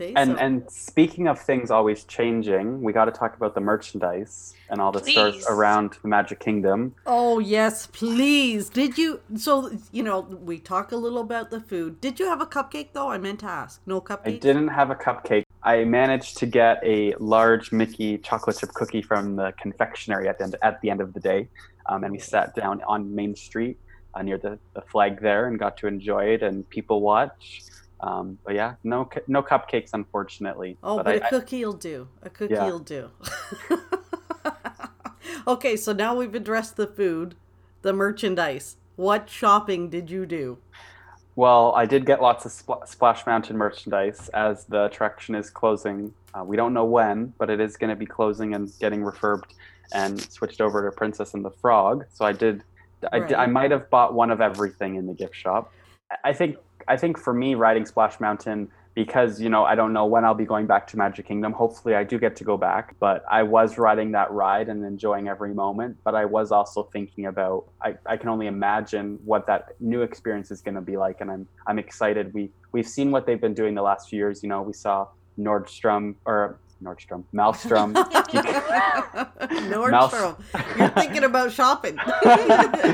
[0.00, 0.36] I'd And so.
[0.36, 4.92] and speaking of things always changing, we got to talk about the merchandise and all
[4.92, 5.46] the stores Please.
[5.48, 6.94] around the Magic Kingdom.
[7.06, 8.68] Oh yes, please.
[8.68, 9.20] Did you?
[9.36, 12.00] So you know, we talk a little about the food.
[12.00, 13.10] Did you have a cupcake though?
[13.10, 13.80] I meant to ask.
[13.86, 14.26] No cupcake.
[14.26, 15.44] I didn't have a cupcake.
[15.62, 20.44] I managed to get a large Mickey chocolate chip cookie from the confectionery at the
[20.44, 21.48] end, at the end of the day,
[21.86, 23.76] um, and we sat down on Main Street
[24.14, 27.62] uh, near the, the flag there and got to enjoy it and people watch.
[28.00, 30.76] Um, but yeah, no no cupcakes unfortunately.
[30.82, 32.08] Oh, but but, I, a cookie'll do.
[32.22, 33.10] A cookie'll do.
[35.46, 37.34] okay, so now we've addressed the food,
[37.82, 38.76] the merchandise.
[38.96, 40.58] What shopping did you do?
[41.36, 46.12] Well, I did get lots of Spl- Splash Mountain merchandise as the attraction is closing.
[46.34, 49.50] Uh, we don't know when, but it is going to be closing and getting refurbed
[49.92, 52.04] and switched over to Princess and the Frog.
[52.12, 52.64] So I did.
[53.12, 55.72] I, did- I might have bought one of everything in the gift shop.
[56.24, 56.56] I think.
[56.88, 60.34] I think for me, riding Splash Mountain because you know I don't know when I'll
[60.34, 61.52] be going back to Magic Kingdom.
[61.52, 62.96] Hopefully, I do get to go back.
[62.98, 65.98] But I was riding that ride and enjoying every moment.
[66.02, 70.50] But I was also thinking about I, I can only imagine what that new experience
[70.50, 72.34] is going to be like, and I'm I'm excited.
[72.34, 74.42] We we've seen what they've been doing the last few years.
[74.42, 75.06] You know, we saw
[75.38, 77.94] Nordstrom or Nordstrom, Maelstrom.
[79.68, 80.36] Nordstrom.
[80.78, 81.98] You're thinking about shopping.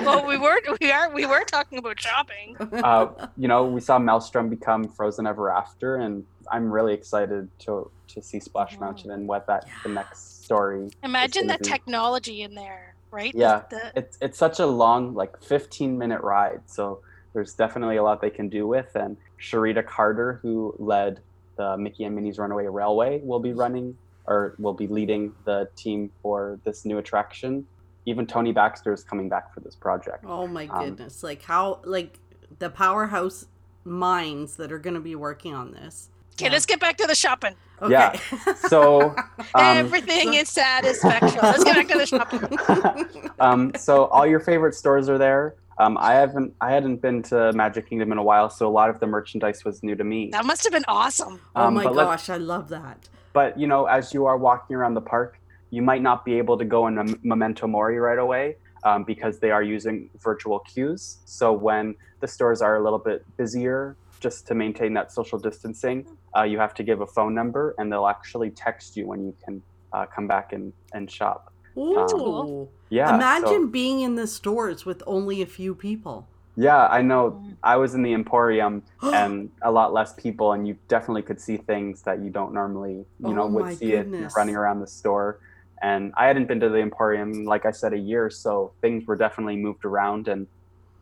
[0.04, 2.56] Well, we were we are we were talking about shopping.
[2.84, 7.90] uh, you know, we saw Maelstrom become Frozen Ever After, and I'm really excited to
[8.08, 10.90] to see Splash Mountain and what that the next story.
[11.02, 11.64] Imagine gonna be.
[11.64, 13.32] technology in there, right?
[13.32, 13.62] The- Yeah.
[13.70, 17.00] the- It's it's such a long, like 15 minute ride, so
[17.32, 18.94] there's definitely a lot they can do with.
[18.94, 21.20] And Charita Carter, who led
[21.56, 26.10] the Mickey and Minnie's Runaway Railway, will be running or will be leading the team
[26.22, 27.66] for this new attraction.
[28.06, 30.24] Even Tony Baxter is coming back for this project.
[30.26, 31.22] oh my Um, goodness.
[31.22, 32.18] like how like
[32.58, 33.46] the powerhouse
[33.84, 36.08] minds that are going to be working on this.
[36.34, 36.52] okay, Yeah.
[36.52, 37.54] let's get back to the shopping.
[37.82, 37.92] Okay.
[37.92, 38.18] Yeah.
[38.68, 39.14] So
[39.54, 41.38] um, Everything is satisfactory.
[41.42, 43.30] Let's get back to the shopping.
[43.40, 45.54] um, so all your favorite stores are there.
[45.78, 48.90] Um, I haven't I hadn't been to Magic Kingdom in a while, so a lot
[48.90, 50.30] of the merchandise was new to me.
[50.30, 51.40] That must have been awesome.
[51.56, 53.08] oh Um, my gosh, I love that.
[53.32, 56.56] But you know, as you are walking around the park, you might not be able
[56.58, 61.18] to go in Mem- Memento Mori right away um, because they are using virtual queues.
[61.24, 66.06] So when the stores are a little bit busier, just to maintain that social distancing,
[66.36, 69.34] uh, you have to give a phone number, and they'll actually text you when you
[69.44, 69.60] can
[69.92, 71.52] uh, come back and, and shop.
[71.76, 72.06] Ooh.
[72.10, 72.70] cool.
[72.90, 73.08] Yeah.
[73.08, 76.26] so- Imagine being in the stores with only a few people.
[76.56, 77.42] yeah, I know.
[77.62, 81.56] I was in the Emporium and a lot less people, and you definitely could see
[81.56, 84.06] things that you don't normally, you know, Oh my would see it
[84.36, 85.40] running around the store.
[85.82, 89.16] And I hadn't been to the Emporium, like I said, a year, so things were
[89.16, 90.46] definitely moved around, and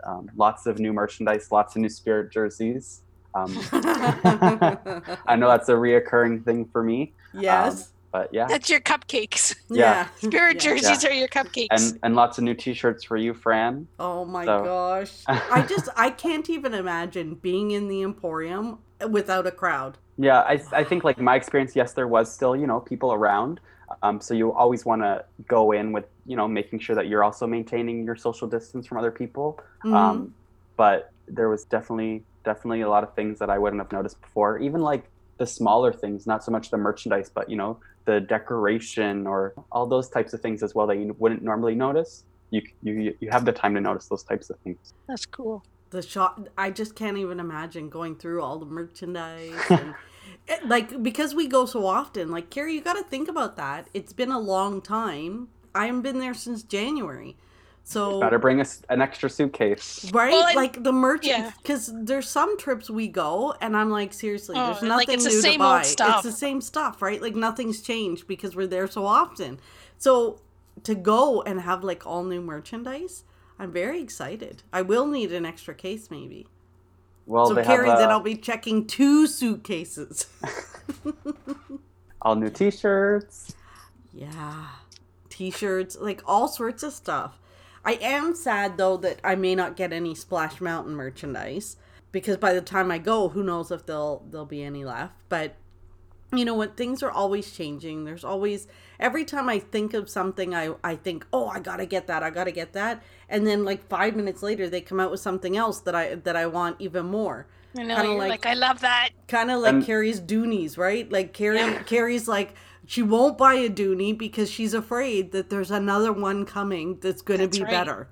[0.05, 3.03] um, lots of new merchandise, lots of new Spirit jerseys.
[3.35, 3.53] Um,
[5.27, 7.93] I know that's a reoccurring thing for me, yes.
[8.13, 9.57] But yeah, That's your cupcakes.
[9.71, 10.07] yeah.
[10.19, 10.61] Spirit Yeah.
[10.77, 11.69] jerseys are your cupcakes.
[11.71, 13.89] and and lots of new T-shirts for you, Fran.
[13.99, 15.13] Oh my So- gosh.
[15.27, 18.79] I just I can't even imagine being in the Emporium
[19.11, 19.99] without a crowd.
[20.19, 23.61] Yeah, I, I think like my experience, yes, there was still, you know, people around.
[24.03, 27.25] Um, so you always want to go in with, you know, making sure that you're
[27.25, 29.59] also maintaining your social distance from other people.
[29.85, 29.95] Mhm.
[29.95, 30.35] Um,
[30.77, 34.59] but there was definitely, definitely a lot of things that I wouldn't have noticed before.
[34.59, 35.05] Even like
[35.43, 37.73] the smaller things, not so much the merchandise, but, you know,
[38.05, 42.25] the decoration or all those types of things as well that you wouldn't normally notice.
[42.51, 44.79] You, you, you have the time to notice those types of things.
[45.09, 45.65] That's cool.
[45.91, 49.95] the shop I just can't even imagine going through all the merchandise and
[50.47, 52.31] it- like because we go so often.
[52.31, 53.89] Like Carrie, you got to think about that.
[53.95, 55.49] It's been a long time.
[55.75, 57.37] I haven't been there since January.
[57.85, 60.11] So Better bring us an extra suitcase.
[60.13, 61.51] Right, Well, like the merch, yeah.
[61.63, 65.25] because there's some trips we go, and I'm like, seriously, Oh, there's nothing like, it's
[65.25, 65.83] the new same to old buy.
[65.83, 66.25] stuff.
[66.25, 67.21] It's the same stuff, right?
[67.21, 69.59] Like nothing's changed because we're there so often.
[69.99, 70.41] So
[70.85, 73.25] to go and have like all new merchandise,
[73.59, 74.63] I'm very excited.
[74.73, 76.47] I will need an extra case, maybe.
[77.27, 80.27] Well, so they Carrie, have then I'll be checking two suitcases.
[82.23, 83.55] all new T-shirts.
[84.13, 84.67] Yeah.
[85.29, 87.39] T-shirts, like all sorts of stuff.
[87.85, 91.77] I am sad though that I may not get any Splash Mountain merchandise
[92.13, 95.15] because by the time I go, who knows if there'll there'll be any left.
[95.29, 95.57] But
[96.35, 96.77] you know what?
[96.77, 98.05] Things are always changing.
[98.05, 98.67] There's always
[98.99, 102.23] every time I think of something, I I think, oh, I gotta get that.
[102.23, 103.03] I gotta get that.
[103.29, 106.37] And then like five minutes later, they come out with something else that I that
[106.37, 107.47] I want even more.
[107.77, 108.03] I know.
[108.03, 109.11] You're like- like, I love that.
[109.29, 111.11] Kind of like And- Carrie's Dooneys, right?
[111.11, 111.83] Like Carrie, Yeah.
[111.83, 112.55] Carrie's like
[112.87, 117.41] she won't buy a Dooney because she's afraid that there's another one coming that's going
[117.41, 117.71] to be right.
[117.71, 118.09] better.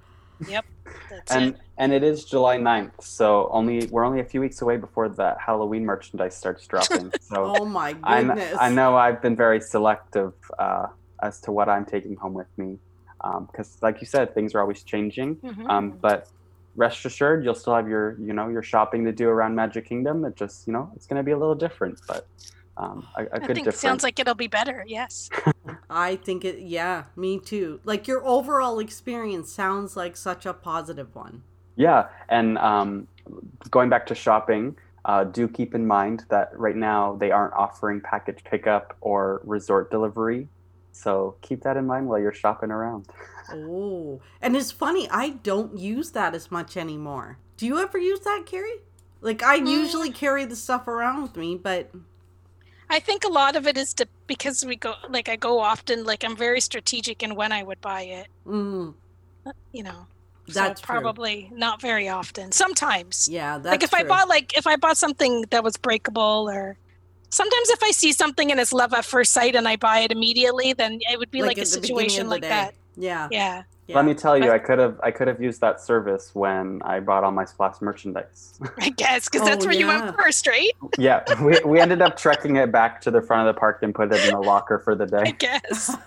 [0.48, 0.64] Yep.
[1.10, 1.56] That's and it.
[1.76, 5.38] and it is July 9th, so only we're only a few weeks away before that
[5.38, 7.12] Halloween merchandise starts dropping.
[7.20, 8.56] So Oh my I, kn- goodness.
[8.58, 10.86] I know I've been very selective uh,
[11.22, 12.78] as to what I'm taking home with me,
[13.46, 15.36] because like you said, things are always changing.
[15.36, 15.68] Mhm.
[15.68, 16.28] Um, but
[16.74, 20.24] rest assured, you'll still have your you know your shopping to do around Magic Kingdom.
[20.24, 22.26] It just you know it's going to be a little different, but
[22.82, 23.80] um, a, a I good think it difference.
[23.80, 24.84] sounds like it'll be better.
[24.86, 25.28] Yes.
[25.90, 27.80] I think it, yeah, me too.
[27.84, 31.42] Like your overall experience sounds like such a positive one.
[31.76, 33.06] Yeah, and um,
[33.70, 38.00] going back to shopping, uh, do keep in mind that right now they aren't offering
[38.00, 40.48] package pickup or resort delivery.
[40.92, 43.06] So keep that in mind while you're shopping around.
[43.52, 47.38] Oh, and it's funny, I don't use that as much anymore.
[47.56, 48.78] Do you ever use that, Carrie?
[49.20, 49.66] Like, I Mm.
[49.66, 51.90] usually carry the stuff around with me, but
[52.90, 56.04] I think a lot of it is to because we go like I go often.
[56.04, 58.26] Like I'm very strategic in when I would buy it.
[58.46, 58.94] mm,
[59.72, 60.06] You know.
[60.48, 61.00] That's so true.
[61.00, 62.50] probably not very often.
[62.50, 63.28] Sometimes.
[63.30, 66.76] yeah, that's like if I bought like if I bought something that was breakable or
[67.30, 70.10] sometimes if I see something and it's love at first sight and I buy it
[70.10, 72.74] immediately, then it would be like, a the beginning situation like that.
[72.96, 73.62] Yeah, Yeah.
[73.90, 73.96] Yeah.
[73.96, 77.00] Let me tell you, I could have I could have used that service when I
[77.00, 78.58] bought all my Splash merchandise.
[78.78, 80.70] I guess because that's Oh, where you went first, right?
[80.98, 83.94] yeah, we, we ended up trekking it back to the front of the park and
[83.94, 85.22] put it in the locker for the day.
[85.26, 85.96] I guess.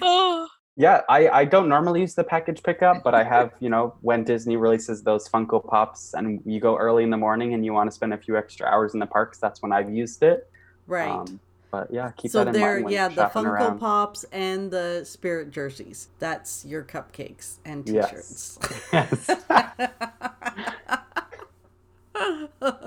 [0.00, 3.94] Oh, Yeah, I, I don't normally use the package pickup, but I have, you know,
[4.00, 7.72] when Disney releases those Funko Pops and you go early in the morning and you
[7.74, 10.48] want to spend a few extra hours in the parks, that's when I've used it.
[10.86, 11.10] right.
[11.10, 11.38] Um,
[11.72, 13.78] but yeah, keep so that in there, mind when yeah, the Funko around.
[13.78, 16.08] Pops and the Spirit jerseys.
[16.18, 18.58] That's your cupcakes and t-shirts.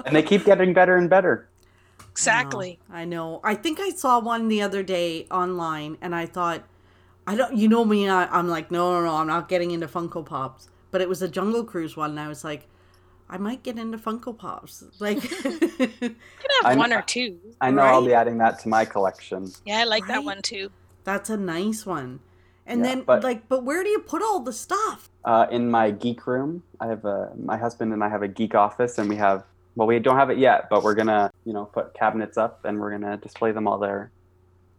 [0.06, 1.50] and they keep getting better and better.
[2.12, 2.80] exactly.
[2.92, 3.42] I know.
[3.44, 6.64] I think I saw one the other day online, and I thought,
[7.26, 7.58] I don't.
[7.58, 8.08] You know me.
[8.08, 9.16] I, I'm like, no, no, no.
[9.16, 10.70] I'm not getting into Funko Pops.
[10.92, 12.68] But it was a Jungle Cruise one, and I was like,
[13.30, 14.84] I might get into Funko Pops.
[15.00, 17.40] Like, You could have I'm- one or two.
[17.62, 19.52] I know I'll be adding that to my collection.
[19.66, 20.70] Yeah, I like that one too.
[21.04, 22.20] that's a nice one.
[22.68, 25.10] And Yeah, then, but- like, but where do you put all the stuff?
[25.24, 28.54] Uh, in my geek room, I have a my husband and I have a geek
[28.54, 29.44] office, and we have
[29.76, 32.80] well, we don't have it yet, but we're gonna you know put cabinets up and
[32.80, 34.12] we're gonna display them all there.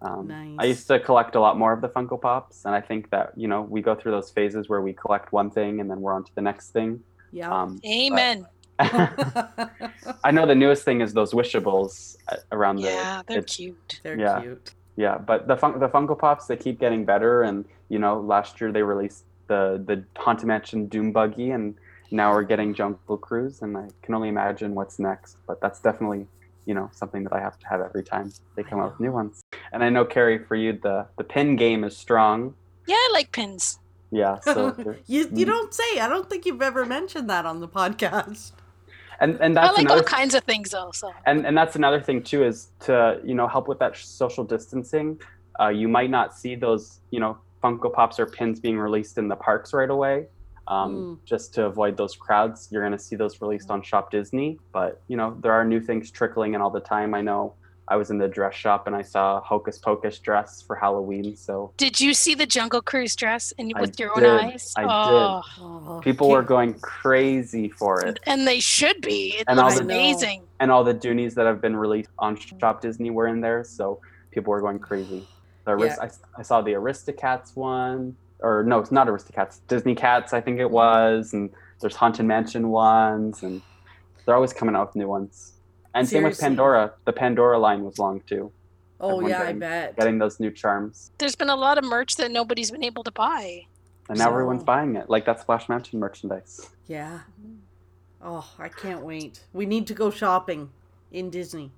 [0.03, 3.11] Um, I used to collect a lot more of the Funko Pops, and I think
[3.11, 6.01] that you know we go through those phases where we collect one thing and then
[6.01, 7.03] we're on to the next thing.
[7.33, 7.51] Yeah.
[7.51, 8.47] Um, Amen.
[8.79, 14.01] I know the newest thing is those wishables uh, around the yeah, they're it's- cute.
[14.03, 14.41] They're yeah.
[14.41, 14.72] cute.
[14.97, 18.61] Yeah, but the fun- the Funko Pops they keep getting better, and you know last
[18.61, 21.74] year they released the the Haunted Mansion Doom Buggy, and
[22.11, 25.37] now we're getting Jungle Cruise, and I can only imagine what's next.
[25.47, 26.27] But that's definitely
[26.64, 29.12] you know something that I have to have every time they come out with new
[29.12, 29.43] ones.
[29.72, 32.55] And I know Carrie, for you the the pin game is strong.
[32.87, 33.79] Yeah, I like pins.
[34.23, 34.59] Yeah, so
[35.14, 35.53] you you Mm.
[35.55, 35.91] don't say.
[36.05, 38.53] I don't think you've ever mentioned that on the podcast.
[39.23, 41.09] and and that's I like another all kinds of things also.
[41.31, 42.57] And and that's another thing too is
[42.87, 42.95] to
[43.31, 45.09] you know help with that social distancing
[45.61, 49.27] uh, you might not see those you know funko pops or pins being released in
[49.33, 50.17] the parks right away
[50.75, 54.51] um, just to avoid those crowds you're going to see those released on shop disney
[54.77, 57.43] but you know there are new things trickling in all the time i know
[57.89, 61.37] i was in the dress shop and i saw a hocus pocus dress for halloween
[61.37, 64.24] so did you see the Jungle Cruise dress and I with your did.
[64.24, 64.72] own eyes?
[64.76, 64.91] I did.
[64.91, 69.37] oh, Oh, people were going crazy for it and they should be.
[69.39, 70.43] It And all looks the- amazing.
[70.61, 74.01] and all the Dooneys that have been released on Shop Disney were in there, so
[74.30, 75.26] people were going crazy.
[75.64, 80.32] The Arist- I, I saw the Aristocats one, or no, it's not Aristocats, Disney Cats,
[80.32, 83.61] I think it was, and there's Haunted Mansion ones, and
[84.24, 85.53] they're always coming out with new ones.
[85.97, 86.93] And same with Pandora.
[87.05, 88.53] The Pandora line was long too,
[89.01, 89.97] Oh everyone yeah, I bet.
[89.97, 93.11] getting those new charms, There's been a lot of merch that nobody's been able to
[93.11, 93.67] buy.
[94.09, 96.69] and now everyone's buying it, like that Splash Mountain merchandise.
[96.87, 97.21] Yeah.
[98.23, 99.41] Oh, I can't wait.
[99.53, 100.71] We need to go shopping
[101.13, 101.71] in Disney.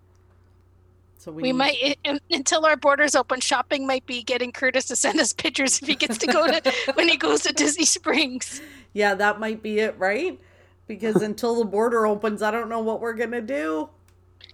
[1.18, 3.40] So we, We need- might i- until our borders open.
[3.40, 6.72] Shopping might be getting Curtis to send us pictures if he gets to go to
[6.94, 8.60] when he goes to Disney Springs.
[8.92, 10.38] Yeah, that might be it, right?
[10.86, 13.88] Because until the border opens, I don't know what we're gonna do.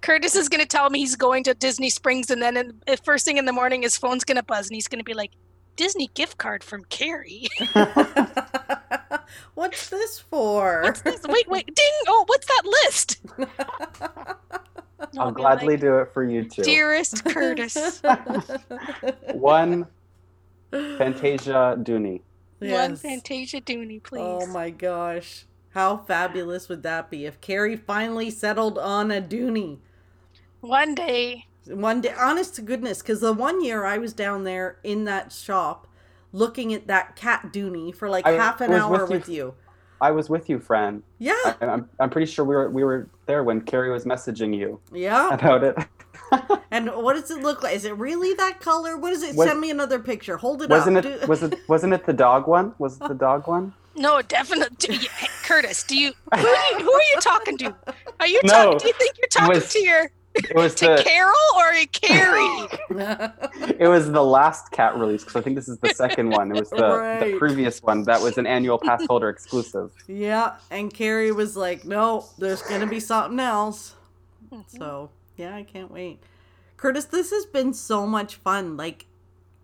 [0.05, 3.25] Curtis is going to tell me he's going to Disney Springs, and then in, first
[3.25, 5.31] thing in the morning, his phone's going to buzz, and he's going to be like,
[5.77, 7.49] "Disney gift card from Carrie."
[9.55, 10.83] What's this for?
[10.83, 11.23] What's this?
[11.27, 11.93] Wait, wait, ding!
[12.07, 13.17] Oh, what's that list?
[15.19, 16.63] I'll be gladly like, do it for you too.
[16.63, 18.03] Dearest Curtis,
[19.33, 19.87] One
[20.71, 22.21] Fantasia Dooney.
[22.59, 24.21] one Fantasia Dooney, oh please.
[24.23, 25.47] Oh my gosh.
[25.71, 29.79] How fabulous would that be if Carrie finally settled on a Dooney?
[30.65, 34.79] One day, One day, honest to goodness, because the one year I was down there
[34.83, 35.87] in that shop,
[36.33, 39.17] looking at that cat Dooney for like I half an hour with you.
[39.17, 39.55] with you.
[40.01, 41.03] I was with you, Fran.
[41.19, 44.57] Yeah, I, I'm, I'm pretty sure we were we were there when Carrie was messaging
[44.57, 45.33] you yeah.
[45.35, 45.77] about it.
[46.71, 47.77] And what does it look like?
[47.77, 48.97] Is it really that color?
[48.97, 49.37] What is it?
[49.37, 50.37] Was- Send me another picture.
[50.37, 51.05] Hold it wasn't up.
[51.05, 52.75] it was it wasn't it the dog one?
[52.79, 53.73] Was it the dog one?
[53.95, 54.77] No, definitely.
[54.79, 55.09] Do you,
[55.45, 57.75] Curtis, do you who, do you who are you talking to?
[58.19, 58.79] Are you No, talking?
[58.79, 62.69] Do you think you're talking was- to your It was to the Carol or Carrie?
[63.79, 66.51] it was the last cat release because I think this is the second one.
[66.51, 67.33] It was the, Right.
[67.33, 69.93] the previous one that was an annual pass holder exclusive.
[70.09, 73.95] yeah, and Carrie was like, "No, there's gonna be something else."
[74.53, 74.77] Mm-hmm.
[74.79, 76.19] So yeah, I can't wait.
[76.77, 78.77] Curtis, this has been so much fun.
[78.77, 79.07] Like,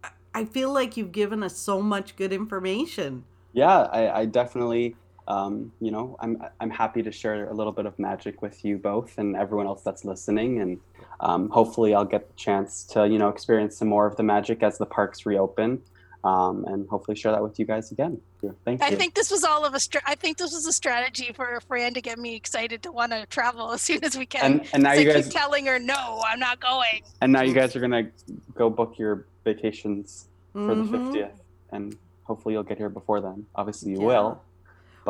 [0.04, 3.24] I- I feel like you've given us so much good information.
[3.52, 4.94] Yeah, I, I definitely,
[5.34, 8.78] um, you know, I'm I'm happy to share a little bit of magic with you
[8.78, 10.80] both and everyone else that's listening, and
[11.20, 14.62] um, hopefully I'll get the chance to you know experience some more of the magic
[14.62, 15.82] as the parks reopen,
[16.24, 18.20] um, and hopefully share that with you guys again.
[18.64, 18.86] Thank you.
[18.86, 19.80] I think this was all of a.
[19.80, 23.12] Str- I think this was a strategy for Fran to get me excited to want
[23.12, 24.44] to travel as soon as we can.
[24.44, 27.02] and and now 'Cause you I guys keep telling her no, I'm not going.
[27.20, 28.08] and now you guys are gonna
[28.54, 30.90] go book your vacations for the Mhm.
[31.12, 31.30] 50th,
[31.70, 33.46] and hopefully you'll get here before then.
[33.54, 34.06] Obviously you Yeah.
[34.06, 34.42] will,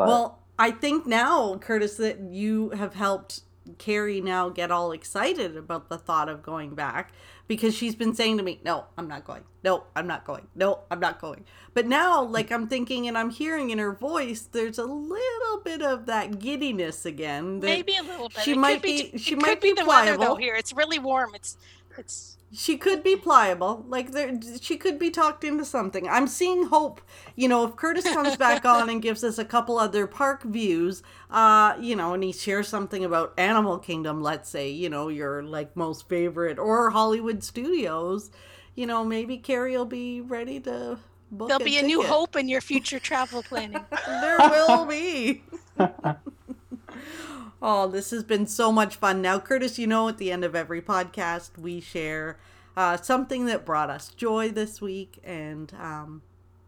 [0.01, 3.41] but Well, I think now, Curtis, that you have helped
[3.77, 7.13] Carrie now get all excited about the thought of going back
[7.47, 9.43] because she's been saying to me, No, I'm not going.
[9.63, 10.47] No, I'm not going.
[10.55, 11.45] No, I'm not going.
[11.73, 15.81] But now, like, I'm thinking and I'm hearing in her voice, there's a little bit
[15.81, 17.59] of that giddiness again.
[17.59, 18.39] That Maybe a little bit.
[18.43, 19.11] she It might be.
[19.11, 20.35] be- she it might could be be the weather though.
[20.35, 21.31] Here, it's really warm.
[21.35, 21.57] It's.
[21.97, 22.37] It's.
[22.53, 23.85] She could be pliable.
[23.87, 26.07] Like there she could be talked into something.
[26.09, 27.01] I'm seeing hope.
[27.35, 31.01] You know, if Curtis comes back on and gives us a couple other park views,
[31.29, 35.43] uh, you know, and he shares something about Animal Kingdom, let's say, you know, your
[35.43, 38.31] like most favorite or Hollywood Studios,
[38.75, 40.99] you know, maybe Carrie will be ready to
[41.31, 43.83] book There'll be a new hope in your future travel planning.
[44.05, 45.43] There will be.
[47.61, 49.21] oh, this has been so much fun.
[49.21, 52.37] Now, Curtis, you know, at the end of every podcast, we share
[52.75, 56.21] uh, something that brought us joy this week, and um,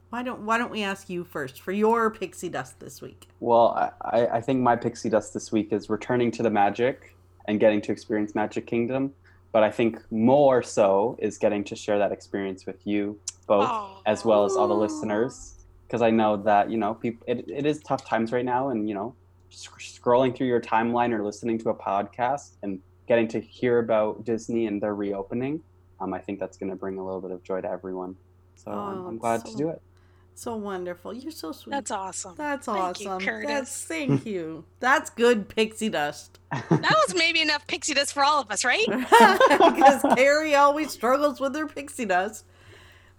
[0.10, 3.28] why don't why don't we ask you first for your pixie dust this week?
[3.39, 7.16] Well, I- I, I think my pixie dust this week is returning to the magic
[7.48, 9.14] and getting to experience Magic Kingdom.
[9.52, 14.02] But I think more so is getting to share that experience with you both, Oh.
[14.06, 15.56] as well as all the listeners.
[15.86, 18.70] Because I know that, you know, people, it, it is tough times right now.
[18.70, 19.14] And, you know,
[19.54, 24.24] sc- scrolling through your timeline or listening to a podcast and getting to hear about
[24.26, 25.62] Disney and their reopening,
[25.99, 28.16] um, I think that's going to bring a little bit of joy to everyone.
[28.56, 29.82] So I'm, Oh, I'm glad so- to do it.
[30.36, 31.14] So wonderful.
[31.14, 31.70] You're so sweet.
[31.70, 32.34] That's awesome.
[32.36, 33.24] That's Thank you, awesome.
[33.24, 33.47] Curtis.
[33.51, 34.66] That's thank you.
[34.80, 36.39] That's good pixie dust.
[36.51, 38.84] That was maybe enough pixie dust for all of us, right?
[38.88, 42.45] because Carrie always struggles with her pixie dust.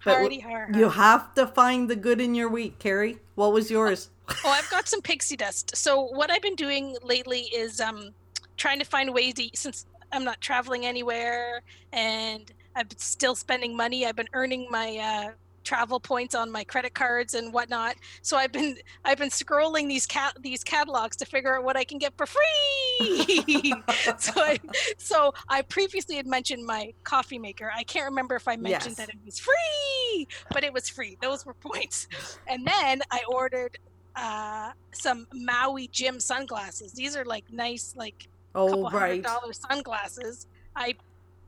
[0.04, 0.32] But.
[0.74, 3.18] You have to find the good in your week, Carrie.
[3.34, 4.10] What was yours?
[4.28, 5.76] Oh, I've got some pixie dust.
[5.76, 8.10] So what I've been doing lately is um
[8.56, 14.06] trying to find ways to since I'm not traveling anywhere and I'm still spending money.
[14.06, 15.30] I've been earning my uh,
[15.64, 17.96] travel points on my credit cards and whatnot.
[18.22, 21.84] So I've been I've been scrolling these cat these catalogs to figure out what I
[21.84, 23.74] can get for free.
[24.18, 24.58] so I
[24.98, 27.72] so I previously had mentioned my coffee maker.
[27.74, 29.06] I can't remember if I mentioned Yes.
[29.06, 31.16] that it was free, but it was free.
[31.20, 32.06] Those were points.
[32.46, 33.78] And then I ordered
[34.16, 36.92] uh, some Maui Jim sunglasses.
[36.92, 40.46] These are like nice, like Oh, couple hundred dollar sunglasses.
[40.76, 40.94] I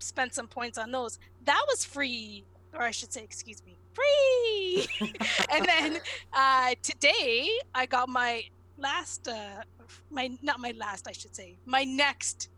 [0.01, 1.19] spent some points on those.
[1.45, 2.45] That was free,
[2.75, 4.87] or I should say, excuse me, free.
[5.53, 5.99] and then
[6.33, 8.45] uh, today I got my
[8.79, 9.63] last, uh,
[10.11, 12.51] my not my last, I should say, my next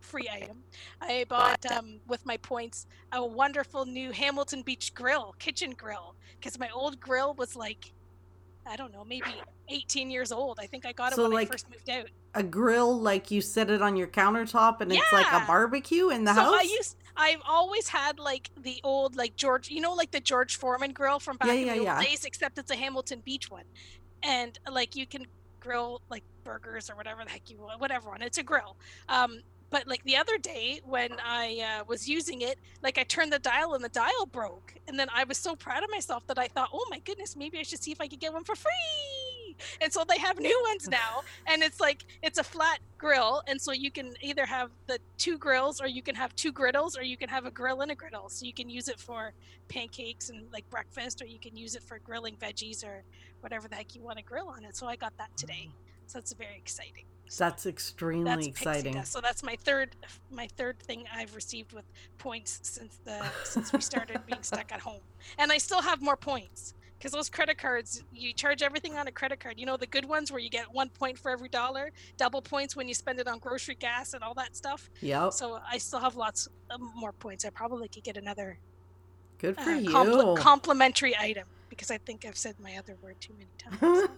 [0.00, 0.58] free item.
[1.00, 6.58] I bought um, with my points a wonderful new Hamilton Beach grill, kitchen grill, because
[6.58, 7.92] my old grill was like.
[8.64, 9.26] I don't know, maybe
[9.70, 10.60] 18 years old.
[10.60, 12.06] I think I got it So, when like, I first moved out.
[12.34, 16.22] A grill, like you set it on your countertop and it's like a barbecue in
[16.22, 16.54] the so house?
[16.60, 20.56] I used I've always had like the old like George you know like the George
[20.56, 22.02] Foreman grill from back Yeah, in yeah, the old yeah.
[22.02, 23.64] days except it's a Hamilton Beach one.
[24.22, 25.26] And like you can
[25.60, 28.26] grill like burgers or whatever the heck you want whatever on it.
[28.26, 28.76] it's a grill.
[29.08, 29.40] Um
[29.70, 33.38] but like the other day when I uh, was using it, like I turned the
[33.38, 36.46] dial and the dial broke, and then I was so proud of myself that I
[36.48, 38.70] thought, oh my goodness, maybe I should see if I could get one for free.
[39.80, 43.60] And so they have new ones now, and it's like it's a flat grill, and
[43.60, 47.02] so you can either have the two grills, or you can have two griddles, or
[47.02, 48.28] you can have a grill and a griddle.
[48.28, 49.32] So you can use it for
[49.68, 53.02] pancakes and like breakfast, or you can use it for grilling veggies or
[53.40, 54.76] whatever the heck you want to grill on it.
[54.76, 55.72] So I got that today, mm.
[56.06, 57.04] so it's very exciting.
[57.38, 58.94] That's extremely that's exciting.
[58.94, 59.12] dust.
[59.12, 59.96] So that's my third,
[60.30, 61.84] my third thing I've received with
[62.18, 65.00] points since the since we started being stuck at home,
[65.38, 69.10] and I still have more points because those credit cards, you charge everything on a
[69.10, 69.58] credit card.
[69.58, 72.76] You know the good ones where you get one point for every dollar, double points
[72.76, 74.88] when you spend it on grocery, gas, and all that stuff.
[75.00, 77.44] yeah So I still have lots of more points.
[77.44, 78.56] I probably could get another
[79.38, 79.90] Good for uh, you.
[79.90, 84.08] compl- complimentary item because I think I've said my other word too many times.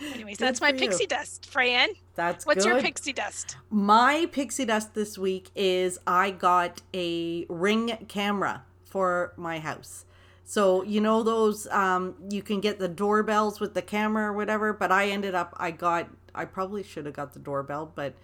[0.14, 0.78] Anyways, Good that's my you.
[0.78, 1.50] pixie dust.
[1.50, 3.58] Fran, That's what's your pixie dust?
[3.68, 10.06] My pixie dust this week is I got a ring camera for my house.
[10.48, 14.72] So you know those um you can get the doorbells with the camera or whatever,
[14.72, 18.14] but I ended up I got I probably should have got the doorbell, but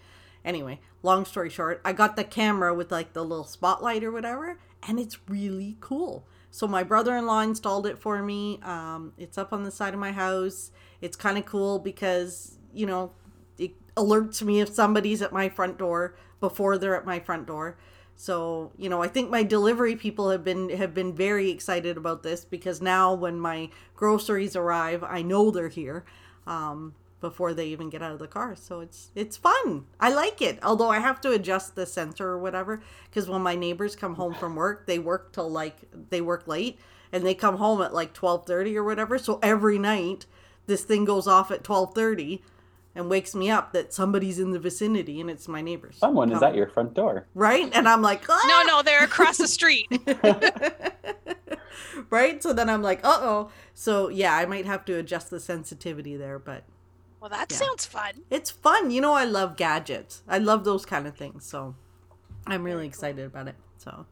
[0.42, 4.58] anyway, long story short, I got the camera with like the little spotlight or whatever,
[4.88, 6.26] and it's really cool.
[6.50, 8.58] So my brother-in-law installed it for me.
[8.62, 10.70] Um, it's up on the side of my house.
[11.02, 13.12] It's kind of cool because you know
[13.58, 17.76] it alerts me if somebody's at my front door before they're at my front door.
[18.16, 22.22] So, you know, I think my delivery people have been have been very excited about
[22.22, 26.04] this because now when my groceries arrive, I know they're here
[26.46, 28.54] um, before they even get out of the car.
[28.54, 29.86] So it's it's fun.
[29.98, 30.58] I like it.
[30.62, 34.34] Although I have to adjust the sensor or whatever because when my neighbors come home
[34.34, 35.76] from work, they work till like
[36.10, 36.78] they work late
[37.12, 39.18] and they come home at like 12:30 or whatever.
[39.18, 40.26] So every night
[40.66, 42.42] this thing goes off at 12:30
[42.95, 45.97] and wakes me up that somebody's in the vicinity and it's my neighbors.
[45.97, 47.26] Someone is at your front door.
[47.34, 47.70] right?
[47.74, 49.88] And I'm like, No, "Ah!" no, they're across the street.
[52.11, 52.42] right?
[52.42, 53.51] So then I'm like, uh oh.
[53.74, 56.64] So yeah, I might have to adjust the sensitivity there, but
[57.20, 57.57] Well, that Yeah.
[57.59, 58.22] sounds fun.
[58.30, 58.90] it's fun.
[58.90, 60.22] You know, I love gadgets.
[60.28, 61.45] I love those kind of things.
[61.47, 61.74] So
[62.47, 63.57] I'm really excited about it.
[63.78, 64.07] So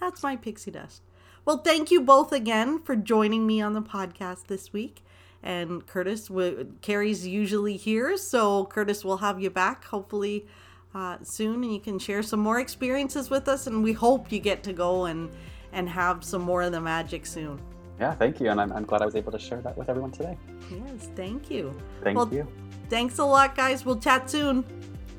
[0.00, 1.02] that's my pixie dust.
[1.44, 5.04] Well, thank you both again for joining me on the podcast this week.
[5.42, 10.46] And Curtis, w- Carrie's usually here, so Curtis will have you back hopefully
[10.94, 13.66] uh, soon, and you can share some more experiences with us.
[13.66, 15.30] And we hope you get to go and
[15.72, 17.60] and have some more of the magic soon.
[18.00, 18.50] Yeah, thank you.
[18.50, 20.36] And I'm, I'm glad I was able to share that with everyone today.
[20.70, 21.74] Yes, thank you.
[22.02, 22.46] Thank Well, you.
[22.88, 23.84] Thanks a lot, guys.
[23.84, 24.64] We'll chat soon.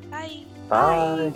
[0.09, 0.43] Bye.
[0.69, 1.33] Bye.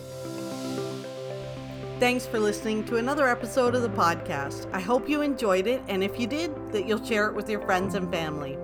[1.99, 4.67] Thanks for listening to another episode of the podcast.
[4.73, 7.61] I hope you enjoyed it, and if you did, that you'll share it with your
[7.61, 8.57] friends and family.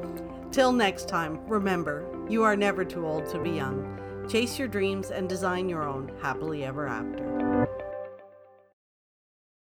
[0.58, 4.26] Till next time, remember, you are never too old to be young.
[4.28, 7.57] Chase your dreams and design your own happily ever after.